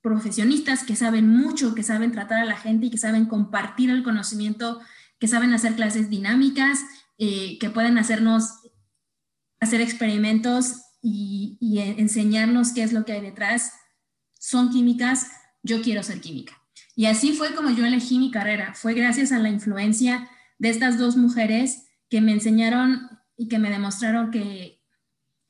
[0.00, 4.02] profesionistas, que saben mucho, que saben tratar a la gente y que saben compartir el
[4.02, 4.80] conocimiento,
[5.18, 6.80] que saben hacer clases dinámicas,
[7.18, 8.50] eh, que pueden hacernos
[9.60, 11.58] hacer experimentos y,
[11.98, 13.72] enseñarnos qué es lo que hay detrás,
[14.38, 15.30] son químicas,
[15.62, 16.60] yo quiero ser química.
[16.96, 18.74] Y así fue como yo elegí mi carrera.
[18.74, 20.28] Fue gracias a la influencia
[20.58, 24.71] de estas dos mujeres que me enseñaron y que me demostraron que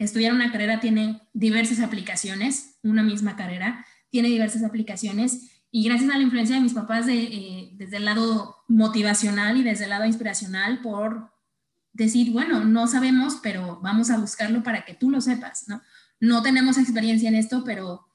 [0.04, 5.50] estudiar una carrera tiene diversas aplicaciones, una misma carrera tiene diversas aplicaciones.
[5.70, 9.62] Y gracias a la influencia de mis papás de, eh, desde el lado motivacional y
[9.62, 11.32] desde el lado inspiracional por
[11.92, 15.82] decir, bueno, no sabemos, pero vamos a buscarlo para que tú lo sepas, ¿no?
[16.20, 18.06] No tenemos experiencia en esto, pero,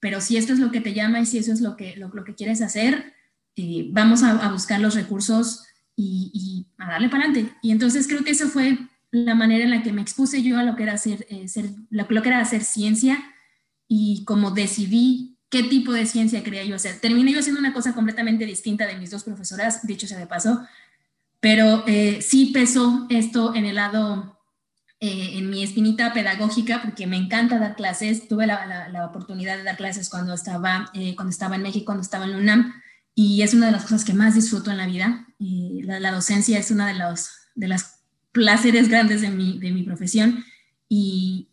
[0.00, 2.24] pero si esto es lo que te llama y si eso es lo que, lo,
[2.24, 3.12] que quieres hacer,
[3.56, 5.64] eh, vamos a, buscar los recursos
[5.94, 7.54] y, a darle para adelante.
[7.62, 8.78] Y entonces creo que eso fue
[9.12, 11.70] la manera en la que me expuse yo a lo que era hacer, eh, ser,
[11.90, 13.18] lo, que era hacer ciencia
[13.88, 17.00] y como decidí qué tipo de ciencia quería yo hacer.
[17.00, 20.64] Terminé yo haciendo una cosa completamente distinta de mis dos profesoras, dicho sea de paso,
[21.40, 24.38] pero eh, sí pesó esto en el lado,
[25.00, 28.28] eh, en mi espinita pedagógica, porque me encanta dar clases.
[28.28, 32.02] Tuve la, la, oportunidad de dar clases cuando estaba, eh, cuando estaba en México, cuando
[32.02, 32.74] estaba en UNAM,
[33.14, 35.26] y es una de las cosas que más disfruto en la vida.
[35.38, 37.99] La, la, docencia es una de los de las
[38.32, 40.44] placeres grandes de mi, de mi profesión.
[40.88, 41.48] Y,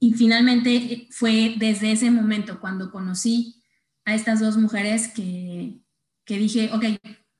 [0.00, 3.62] y finalmente fue desde ese momento, cuando conocí
[4.04, 5.78] a estas dos mujeres, que,
[6.24, 6.84] que dije, ok,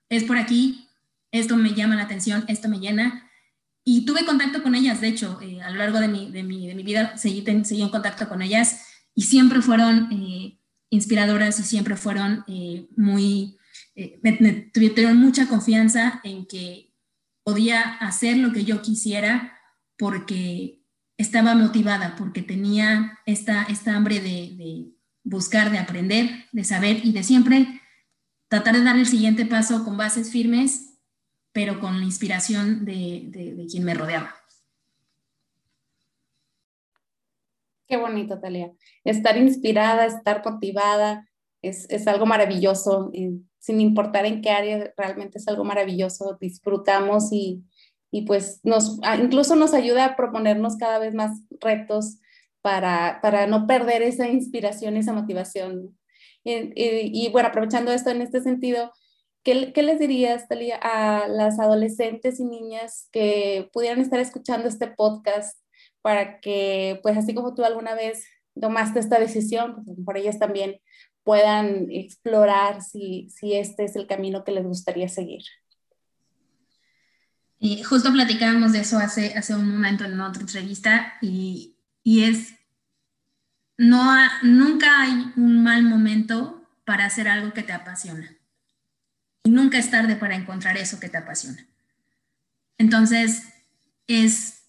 [0.09, 0.89] es por aquí,
[1.31, 3.31] esto me llama la atención, esto me llena.
[3.85, 6.67] Y tuve contacto con ellas, de hecho, eh, a lo largo de mi, de mi,
[6.67, 10.59] de mi vida seguí, seguí, en contacto con ellas y siempre fueron eh,
[10.89, 13.59] inspiradoras y siempre fueron eh, muy,
[14.23, 16.94] me, tuvieron mucha confianza en que
[17.45, 19.59] podía hacer lo que yo quisiera
[19.97, 20.83] porque
[21.17, 24.87] estaba motivada, porque tenía esta, esta hambre de, de
[25.23, 27.81] buscar, de aprender, de saber y de siempre
[28.49, 30.95] tratar de dar el siguiente paso con bases firmes
[31.55, 34.35] pero con la inspiración de, quien me rodeaba.
[37.87, 38.73] Qué bonito, Talia.
[39.05, 41.31] Estar inspirada, estar motivada,
[41.63, 43.13] es, algo maravilloso,
[43.65, 47.65] sin importar en qué área, realmente es algo maravilloso, disfrutamos y,
[48.27, 52.19] pues nos, incluso nos ayuda a proponernos cada vez más retos
[52.61, 55.97] para, no perder esa inspiración, esa motivación.
[56.45, 58.93] y, bueno, aprovechando esto en este sentido,
[59.43, 65.59] ¿Qué, les dirías, Talia, a las adolescentes y niñas que pudieran estar escuchando este podcast
[66.01, 68.27] para que, pues así como tú alguna vez
[68.59, 70.81] tomaste esta decisión, pues por ellas también
[71.25, 75.43] puedan explorar si, si este es el camino que les gustaría seguir?
[77.59, 82.55] Y justo platicábamos de eso hace, hace un momento en otra entrevista y, y es,
[83.79, 84.05] no
[84.43, 88.37] nunca hay un mal momento para hacer algo que te apasiona.
[89.43, 91.67] Y nunca es tarde para encontrar eso que te apasiona.
[92.79, 93.45] Entonces,
[94.07, 94.65] es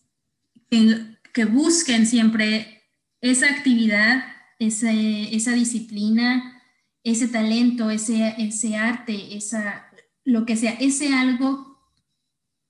[0.70, 2.84] que, busquen siempre
[3.22, 4.24] esa actividad,
[4.68, 6.62] esa disciplina,
[7.04, 9.92] ese talento, ese, ese arte, esa,
[10.24, 11.80] lo que sea, ese algo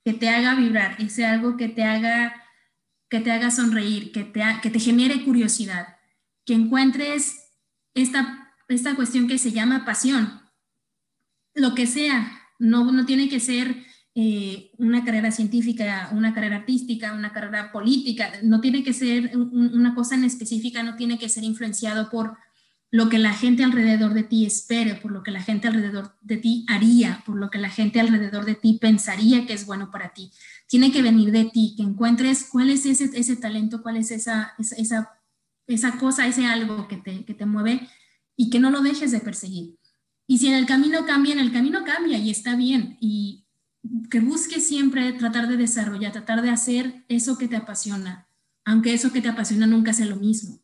[0.04, 2.44] que te haga vibrar, ese algo que te haga,
[3.10, 5.98] que te haga sonreír, que te, que te genere curiosidad,
[6.46, 7.54] que encuentres
[7.94, 10.42] esta, esta cuestión que se llama pasión,
[11.54, 13.86] lo que sea, no, no tiene que ser
[14.18, 19.94] eh, una carrera científica, una carrera artística, una carrera política, no tiene que ser una
[19.94, 22.38] cosa en específica, no tiene que ser influenciado por
[22.92, 26.38] lo que la gente alrededor de ti espere, por lo que la gente alrededor de
[26.38, 30.14] ti haría, por lo que la gente alrededor de ti pensaría que es bueno para
[30.14, 30.32] ti.
[30.66, 34.54] Tiene que venir de ti, que encuentres cuál es ese, ese talento, cuál es esa,
[34.58, 35.10] esa,
[35.68, 37.86] esa cosa, ese algo que te, que te mueve
[38.38, 39.76] y que no lo dejes de perseguir.
[40.26, 42.98] Y si en el camino cambia, en el camino cambia y está bien.
[43.02, 43.45] Y
[44.10, 48.28] que busques siempre tratar de desarrollar, tratar de hacer eso que te apasiona,
[48.64, 50.62] aunque eso que te apasiona nunca sea lo mismo.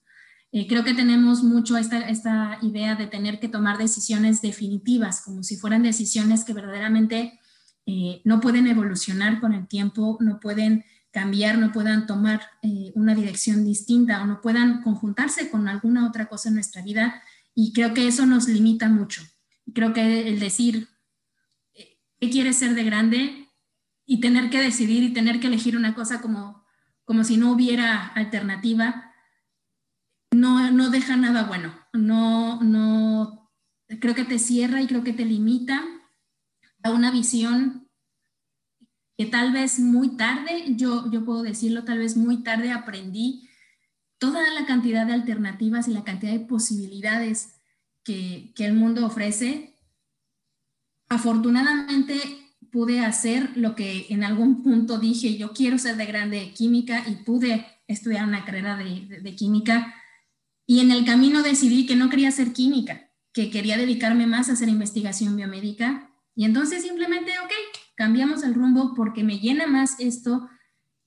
[0.53, 5.43] Eh, creo que tenemos mucho esta, esta idea de tener que tomar decisiones definitivas, como
[5.43, 7.39] si fueran decisiones que verdaderamente
[7.85, 13.15] eh, no pueden evolucionar con el tiempo, no pueden cambiar, no puedan tomar eh, una
[13.15, 17.22] dirección distinta o no puedan conjuntarse con alguna otra cosa en nuestra vida.
[17.56, 19.22] Y creo que eso nos limita mucho.
[19.73, 20.89] Creo que el decir,
[22.22, 23.49] ¿qué quieres ser de grande?
[24.06, 26.64] Y tener que decidir y tener que elegir una cosa como,
[27.03, 29.11] como si no hubiera alternativa,
[30.31, 33.52] no, no deja nada bueno, no, no,
[33.99, 35.84] creo que te cierra y creo que te limita
[36.84, 37.89] a una visión
[39.18, 43.49] que tal vez muy tarde, yo, yo puedo decirlo, tal vez muy tarde aprendí
[44.19, 47.60] toda la cantidad de alternativas y la cantidad de posibilidades
[48.03, 49.70] que, que el mundo ofrece.
[51.11, 52.15] Afortunadamente
[52.71, 57.15] pude hacer lo que en algún punto dije, yo quiero ser de grande química y
[57.25, 59.93] pude estudiar una carrera de, de química
[60.65, 64.53] y en el camino decidí que no quería hacer química, que quería dedicarme más a
[64.53, 66.09] hacer investigación biomédica.
[66.33, 67.51] Y entonces simplemente, ok,
[67.95, 70.49] cambiamos el rumbo porque me llena más esto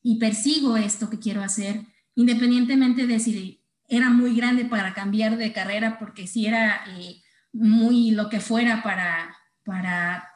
[0.02, 1.80] y persigo esto que quiero hacer,
[2.14, 7.22] independientemente de si era muy grande para cambiar de carrera, porque si era eh,
[7.54, 9.34] muy lo que fuera para,
[9.64, 10.28] para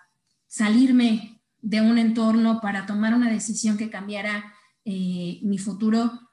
[0.46, 4.52] salirme de un entorno, para tomar una decisión que cambiara
[4.84, 6.30] eh, mi futuro,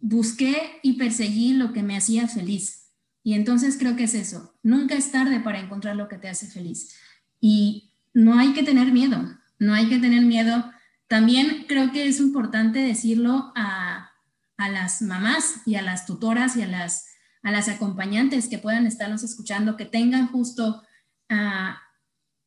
[0.00, 2.90] busqué y perseguí lo que me hacía feliz.
[3.22, 4.58] Y entonces creo que es eso.
[4.62, 6.94] Nunca es tarde para encontrar lo que te hace feliz.
[7.40, 9.22] Y no hay que tener miedo,
[9.58, 10.70] no hay que tener miedo.
[11.08, 14.10] También creo que es importante decirlo a,
[14.56, 17.06] a las mamás y a las tutoras y a las,
[17.42, 20.82] a las acompañantes que puedan estarnos escuchando, que tengan justo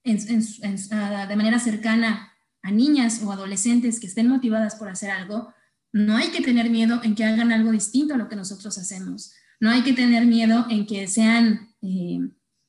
[0.04, 2.34] de manera cercana
[2.64, 5.54] a niñas o adolescentes que estén motivadas por hacer algo,
[5.94, 9.34] no hay que tener miedo en que hagan algo distinto a lo que nosotros hacemos.
[9.60, 12.20] No hay que tener miedo en que sean, eh,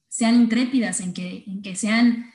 [0.09, 2.30] sean intrépidas, en que, en que sean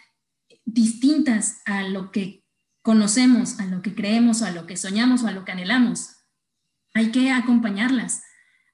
[0.66, 2.44] distintas a lo que
[2.82, 6.16] conocemos, a lo que creemos, a lo que soñamos o a lo que anhelamos.
[6.94, 8.24] Hay que acompañarlas,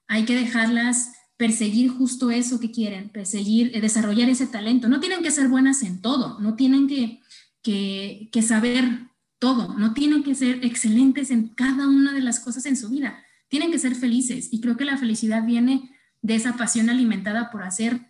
[0.06, 4.88] hay que dejarlas perseguir justo eso que quieren, perseguir, eh, desarrollar ese talento.
[4.88, 7.20] No tienen que ser buenas en todo, no tienen que,
[7.62, 9.08] que, que saber
[9.38, 13.22] todo, no tienen que ser excelentes en cada una de las cosas en su vida,
[13.48, 15.90] tienen que ser felices y creo que la felicidad viene
[16.22, 18.00] de esa pasión alimentada por hacer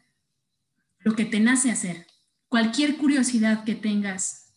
[1.01, 2.07] lo que te nace hacer.
[2.49, 4.55] Cualquier curiosidad que tengas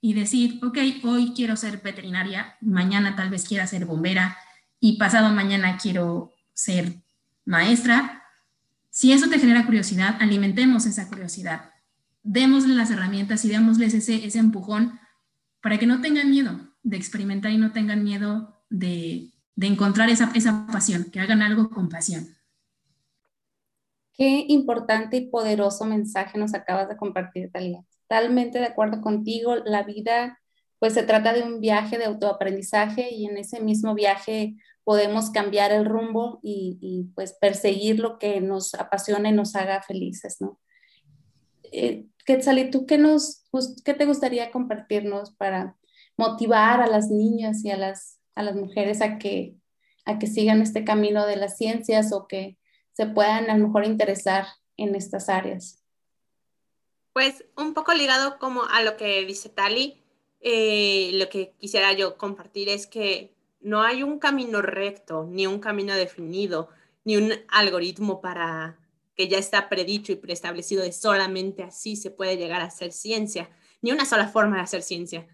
[0.00, 4.38] y decir, ok, hoy quiero ser veterinaria, mañana tal vez quiera ser bombera
[4.78, 7.02] y pasado mañana quiero ser
[7.50, 8.22] maestra,
[8.90, 11.72] si eso te genera curiosidad, alimentemos esa curiosidad,
[12.22, 14.98] démosle las herramientas y démosles ese, ese empujón
[15.60, 16.52] para que no tengan miedo
[16.82, 21.88] de experimentar y no tengan miedo de, encontrar esa, esa pasión, que hagan algo con
[21.88, 22.28] pasión.
[24.14, 27.84] Qué importante y poderoso mensaje nos acabas de compartir, Talia.
[28.08, 30.38] Totalmente de acuerdo contigo, la vida
[30.78, 34.56] pues se trata de un viaje de autoaprendizaje y en ese mismo viaje
[34.90, 39.82] podemos cambiar el rumbo y, y pues perseguir lo que nos apasiona y nos haga
[39.82, 40.58] felices, ¿no?
[41.70, 43.44] Eh, Quetzalí, ¿tú qué, nos,
[43.84, 45.76] qué te gustaría compartirnos para
[46.16, 49.54] motivar a las niñas y a las, a las mujeres a que,
[50.06, 52.58] a que sigan este camino de las ciencias o que
[52.90, 55.84] se puedan a lo mejor interesar en estas áreas?
[57.12, 60.02] Pues un poco ligado como a lo que dice Tali,
[60.40, 65.58] eh, lo que quisiera yo compartir es que no hay un camino recto, ni un
[65.58, 66.68] camino definido,
[67.04, 68.78] ni un algoritmo para
[69.14, 73.50] que ya está predicho y preestablecido de solamente así se puede llegar a hacer ciencia,
[73.82, 75.26] ni una sola forma de hacer ciencia,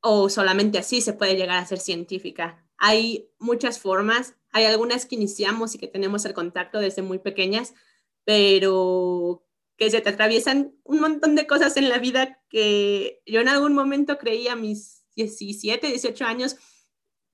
[0.00, 2.64] o solamente así se puede llegar a ser científica.
[2.76, 7.74] Hay muchas formas, hay algunas que iniciamos y que tenemos el contacto desde muy pequeñas,
[8.24, 9.46] pero
[9.76, 13.74] que se te atraviesan un montón de cosas en la vida que yo en algún
[13.74, 16.56] momento creía a mis 17, 18 años,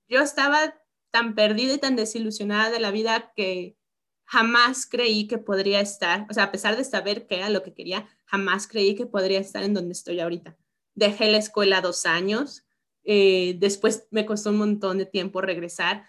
[0.09, 0.75] yo estaba
[1.11, 3.77] tan perdida y tan desilusionada de la vida que
[4.25, 7.75] jamás creí que podría estar, o sea, a pesar de saber qué era lo que
[7.75, 10.57] quería, jamás creí que podría estar en donde estoy ahorita.
[10.95, 12.65] Dejé la escuela dos años,
[13.05, 16.07] después me costó un montón de tiempo regresar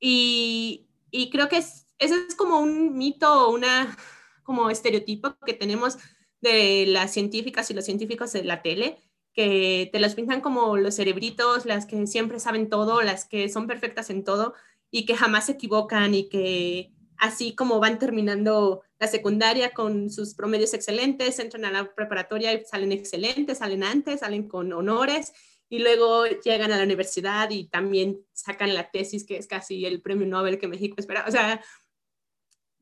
[0.00, 0.88] y,
[1.32, 3.96] creo que ese es como un mito, una
[4.42, 5.98] como estereotipo que tenemos
[6.40, 9.02] de las científicas y los científicos de la tele,
[9.38, 13.68] que te los pintan como los cerebritos, las que siempre saben todo, las que son
[13.68, 14.54] perfectas en todo
[14.90, 20.34] y que jamás se equivocan y que así como van terminando la secundaria con sus
[20.34, 25.32] promedios excelentes, entran a la preparatoria y salen excelentes, salen antes, salen con honores
[25.68, 30.02] y luego llegan a la universidad y también sacan la tesis que es casi el
[30.02, 31.24] premio Nobel que México espera.
[31.28, 31.62] O sea,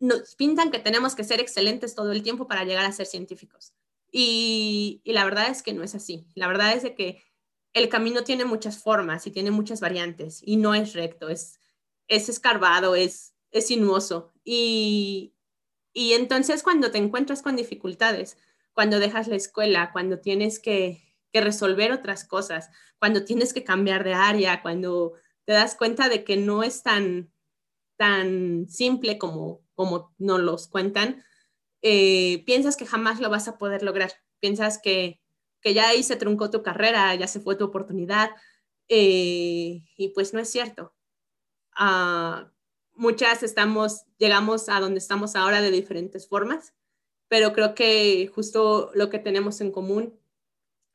[0.01, 3.75] nos pintan que tenemos que ser excelentes todo el tiempo para llegar a ser científicos.
[4.11, 6.27] Y, la verdad es que no es así.
[6.35, 7.23] La verdad es de que
[7.73, 11.61] el camino tiene muchas formas y tiene muchas variantes y no es recto, es,
[12.09, 14.33] es escarbado, es, es sinuoso.
[14.45, 15.35] Y,
[15.93, 18.39] y entonces cuando te encuentras con dificultades,
[18.73, 21.03] cuando dejas la escuela, cuando tienes que,
[21.33, 25.15] que resolver otras cosas, cuando tienes que cambiar de área, cuando
[25.45, 27.31] te das cuenta de que no es tan,
[27.97, 31.25] tan simple como, como nos los cuentan,
[31.89, 34.11] eh, piensas que jamás lo vas a poder lograr.
[34.41, 35.21] Piensas que,
[35.61, 38.31] que, ya ahí se truncó tu carrera, ya se fue tu oportunidad,
[38.89, 40.97] eh, y pues no es cierto.
[41.79, 42.51] Uh,
[42.95, 46.75] muchas estamos, llegamos a donde estamos ahora de diferentes formas,
[47.29, 50.19] pero creo que justo lo que tenemos en común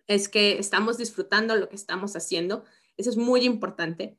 [0.07, 2.65] es que estamos disfrutando lo que estamos haciendo.
[2.97, 4.17] Eso es muy importante,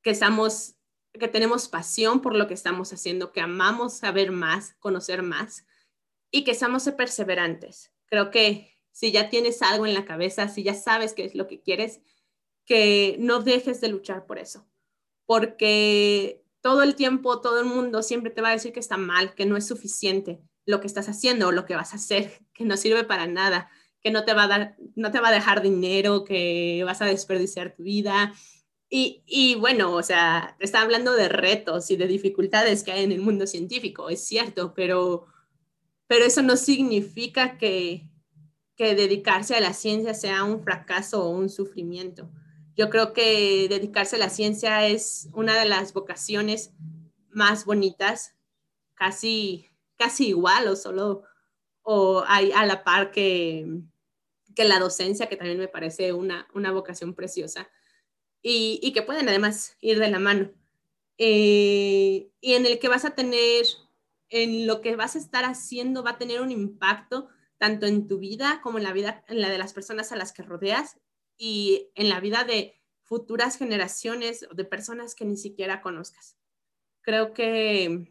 [0.00, 0.74] que estamos
[1.12, 5.66] que tenemos pasión por lo que estamos haciendo, que amamos saber más, conocer más
[6.30, 7.92] y que estamos perseverantes.
[8.06, 11.46] Creo que si ya tienes algo en la cabeza, si ya sabes qué es lo
[11.46, 12.00] que quieres,
[12.64, 14.66] que no dejes de luchar por eso,
[15.26, 19.34] porque todo el tiempo, todo el mundo siempre te va a decir que está mal,
[19.34, 22.64] que no es suficiente lo que estás haciendo o lo que vas a hacer, que
[22.64, 25.62] no sirve para nada, que no te va a dar, no te va a dejar
[25.62, 28.34] dinero, que vas a desperdiciar tu vida,
[28.90, 33.20] y, bueno, o sea, está hablando de retos y de dificultades que hay en el
[33.20, 35.26] mundo científico, es cierto, pero,
[36.08, 38.04] pero eso no significa que,
[38.76, 42.30] dedicarse a la ciencia sea un fracaso o un sufrimiento.
[42.76, 46.70] Yo creo que dedicarse a la ciencia es una de las vocaciones
[47.30, 48.36] más bonitas,
[48.94, 49.66] casi,
[49.96, 51.24] casi igual o solo
[51.82, 53.66] o hay a la par que,
[54.54, 57.68] que la docencia, que también me parece una, una vocación preciosa
[58.42, 60.50] y, que pueden además ir de la mano.
[61.18, 63.66] Eh, y en el que vas a tener,
[64.30, 67.28] en lo que vas a estar haciendo, va a tener un impacto
[67.58, 70.32] tanto en tu vida como en la vida, en la de las personas a las
[70.32, 70.98] que rodeas
[71.36, 76.36] y en la vida de futuras generaciones o de personas que ni siquiera conozcas.
[77.02, 78.06] Creo que,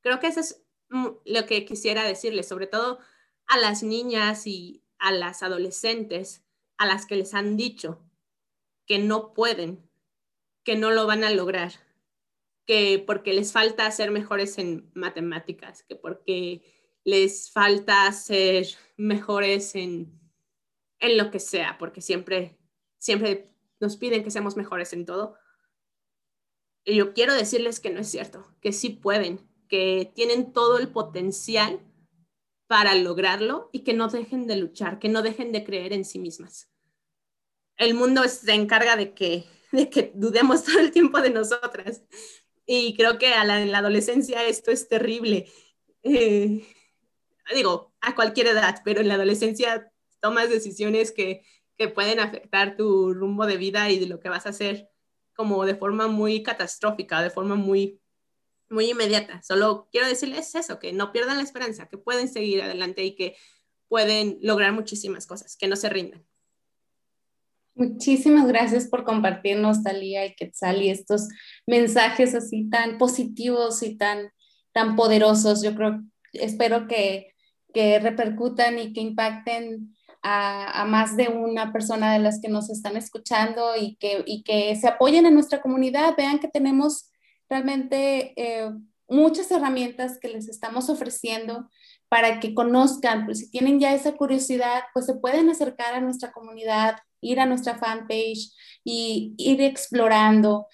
[0.00, 3.00] creo que eso es lo que quisiera decirles, sobre todo
[3.46, 6.44] a las niñas y a las adolescentes,
[6.78, 8.00] a las que les han dicho
[8.86, 9.88] que no pueden,
[10.64, 11.72] que no lo van a lograr,
[12.70, 16.62] que porque les falta ser mejores en matemáticas, que porque
[17.02, 18.64] les falta ser
[18.96, 20.16] mejores en,
[21.00, 22.60] en lo que sea, porque siempre,
[22.96, 25.34] siempre nos piden que seamos mejores en todo.
[26.84, 30.92] Y yo quiero decirles que no es cierto, que sí pueden, que tienen todo el
[30.92, 31.80] potencial
[32.68, 36.20] para lograrlo y que no dejen de luchar, que no dejen de creer en sí
[36.20, 36.70] mismas
[37.80, 42.02] el mundo se encarga de que, de que dudemos todo el tiempo de nosotras.
[42.66, 45.50] Y creo que a la, en la adolescencia esto es terrible.
[46.02, 46.64] Eh,
[47.54, 51.42] digo, a cualquier edad, pero en la adolescencia tomas decisiones que,
[51.76, 54.88] que pueden afectar tu rumbo de vida y de lo que vas a hacer
[55.34, 58.00] como de forma muy catastrófica, de forma muy,
[58.68, 59.42] muy inmediata.
[59.42, 63.36] Solo quiero decirles eso, que no pierdan la esperanza, que pueden seguir adelante y que
[63.88, 66.26] pueden lograr muchísimas cosas, que no se rindan.
[67.80, 71.28] Muchísimas gracias por compartirnos, Talía y Quetzal, y estos
[71.66, 74.30] mensajes así tan positivos y tan,
[74.72, 75.62] tan poderosos.
[75.62, 76.02] Yo creo,
[76.34, 77.32] espero que,
[77.72, 82.68] que repercutan y que impacten a, a, más de una persona de las que nos
[82.68, 86.14] están escuchando y que, y que se apoyen en nuestra comunidad.
[86.18, 87.10] Vean que tenemos
[87.48, 88.70] realmente eh,
[89.08, 91.70] muchas herramientas que les estamos ofreciendo
[92.10, 96.30] para que conozcan, pues si tienen ya esa curiosidad, pues se pueden acercar a nuestra
[96.30, 98.52] comunidad, ir a nuestra fanpage
[98.84, 100.66] y ir explorando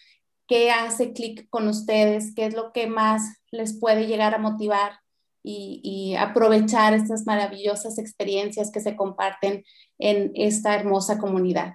[0.46, 5.00] qué hace clic con ustedes, qué es lo que más les puede llegar a motivar
[5.48, 9.64] y, aprovechar estas maravillosas experiencias que se comparten
[9.98, 11.74] en esta hermosa comunidad.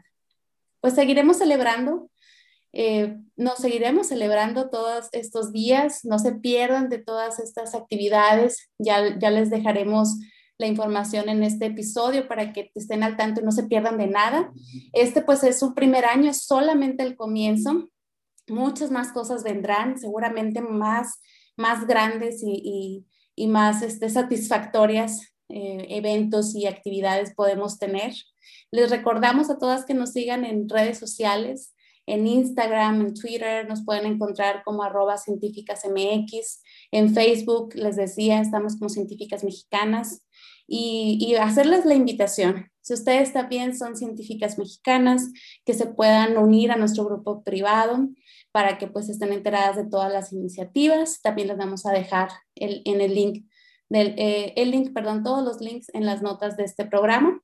[0.81, 2.09] Pues seguiremos celebrando,
[2.73, 9.17] eh, nos seguiremos celebrando todos estos días, no se pierdan de todas estas actividades, ya,
[9.17, 10.17] ya les dejaremos
[10.61, 14.07] la información en este episodio para que estén al tanto y no se pierdan de
[14.07, 14.53] nada.
[14.93, 17.89] Este pues es un primer año, es solamente el comienzo.
[18.47, 21.19] Muchas más cosas vendrán, seguramente más
[21.57, 23.05] más grandes y,
[23.47, 28.13] más este, satisfactorias eh, eventos y actividades podemos tener.
[28.71, 31.73] Les recordamos a todas que nos sigan en redes sociales,
[32.05, 36.61] en Instagram, en Twitter, nos pueden encontrar como arroba científicas MX,
[36.91, 40.23] en Facebook, les decía, estamos como científicas mexicanas
[40.67, 42.69] y, hacerles la invitación.
[42.81, 45.31] Si ustedes también son científicas mexicanas,
[45.65, 48.09] que se puedan unir a nuestro grupo privado
[48.51, 51.21] para que pues estén enteradas de todas las iniciativas.
[51.21, 53.45] También les vamos a dejar el, en el link,
[53.89, 57.41] del, eh, el link, perdón, todos los links en las notas de este programa.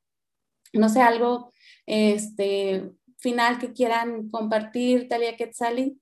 [0.74, 1.52] No sé, algo
[1.86, 6.00] este, final que quieran compartir, Talia Quetzali.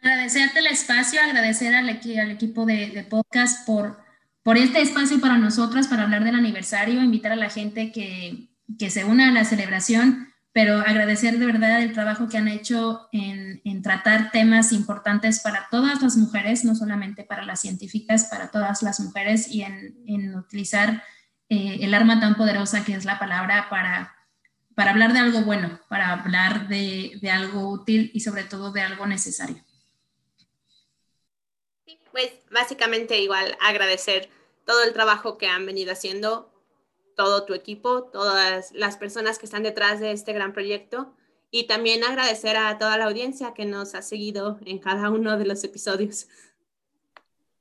[0.00, 4.07] Agradecerte el espacio, agradecer al, al equipo de, de podcast por
[4.48, 8.48] por este espacio para nosotras, para hablar del aniversario, invitar a la gente que,
[8.78, 13.10] que se una a la celebración, pero agradecer de verdad el trabajo que han hecho
[13.12, 18.50] en, en, tratar temas importantes para todas las mujeres, no solamente para las científicas, para
[18.50, 21.02] todas las mujeres y en, en utilizar
[21.50, 24.16] eh, el arma tan poderosa que es la palabra para,
[24.74, 28.80] para hablar de algo bueno, para hablar de, de algo útil y sobre todo de
[28.80, 29.62] algo necesario.
[32.12, 34.37] Pues básicamente igual agradecer
[34.68, 36.52] todo el trabajo que han venido haciendo,
[37.16, 41.14] todo tu equipo, todas las personas que están detrás de este gran proyecto
[41.50, 45.46] y también agradecer a toda la audiencia que nos ha seguido en cada uno de
[45.46, 46.28] los episodios.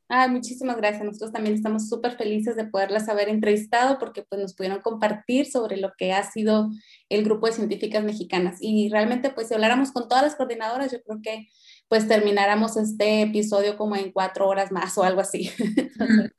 [0.10, 1.06] Ah, muchísimas gracias.
[1.06, 5.78] Nosotros también estamos súper felices de poderlas haber entrevistado porque pues, nos pudieron compartir sobre
[5.78, 6.70] lo que ha sido
[7.08, 8.58] el grupo de científicas mexicanas.
[8.60, 11.48] Y realmente, pues si habláramos con todas las coordinadoras, yo creo que
[11.88, 15.51] pues termináramos este episodio como en cuatro horas más o algo así.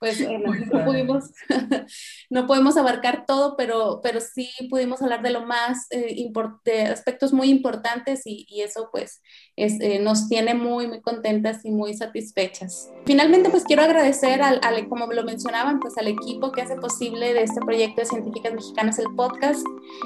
[0.00, 1.30] pues no, pudimos,
[2.30, 6.16] no podemos abarcar todo, pero, pero sí pudimos hablar de lo más, eh,
[6.64, 9.20] de aspectos muy importantes y, y eso pues
[9.58, 12.90] es, eh, nos tiene muy, muy contentas y muy satisfechas.
[13.04, 17.34] Finalmente pues quiero agradecer al, al, como lo mencionaban, pues al equipo que hace posible
[17.34, 19.64] de este proyecto de Científicas Mexicanas, el podcast,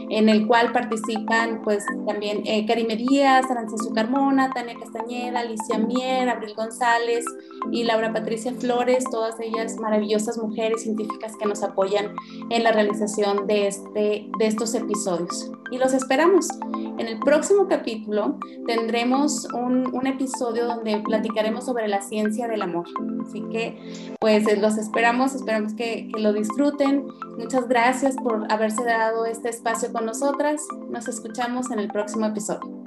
[0.08, 6.28] en el cual participan pues también eh, Karime Díaz, Arancesu Carmona, Tania Castañeda, Alicia Mier,
[6.28, 7.24] Abril González
[7.70, 12.14] y Laura Patricia Flores, todas ellas maravillosas mujeres científicas que nos apoyan
[12.50, 15.50] en la realización de, este, de estos episodios.
[15.70, 16.48] Y los esperamos.
[16.98, 18.38] En el próximo capítulo
[19.46, 22.86] un, episodio donde platicaremos sobre la ciencia del amor.
[23.26, 27.06] Así que pues los esperamos, esperamos que lo disfruten.
[27.38, 30.60] Muchas gracias por haberse dado este espacio con nosotras.
[30.90, 32.82] Nos escuchamos en el próximo episodio.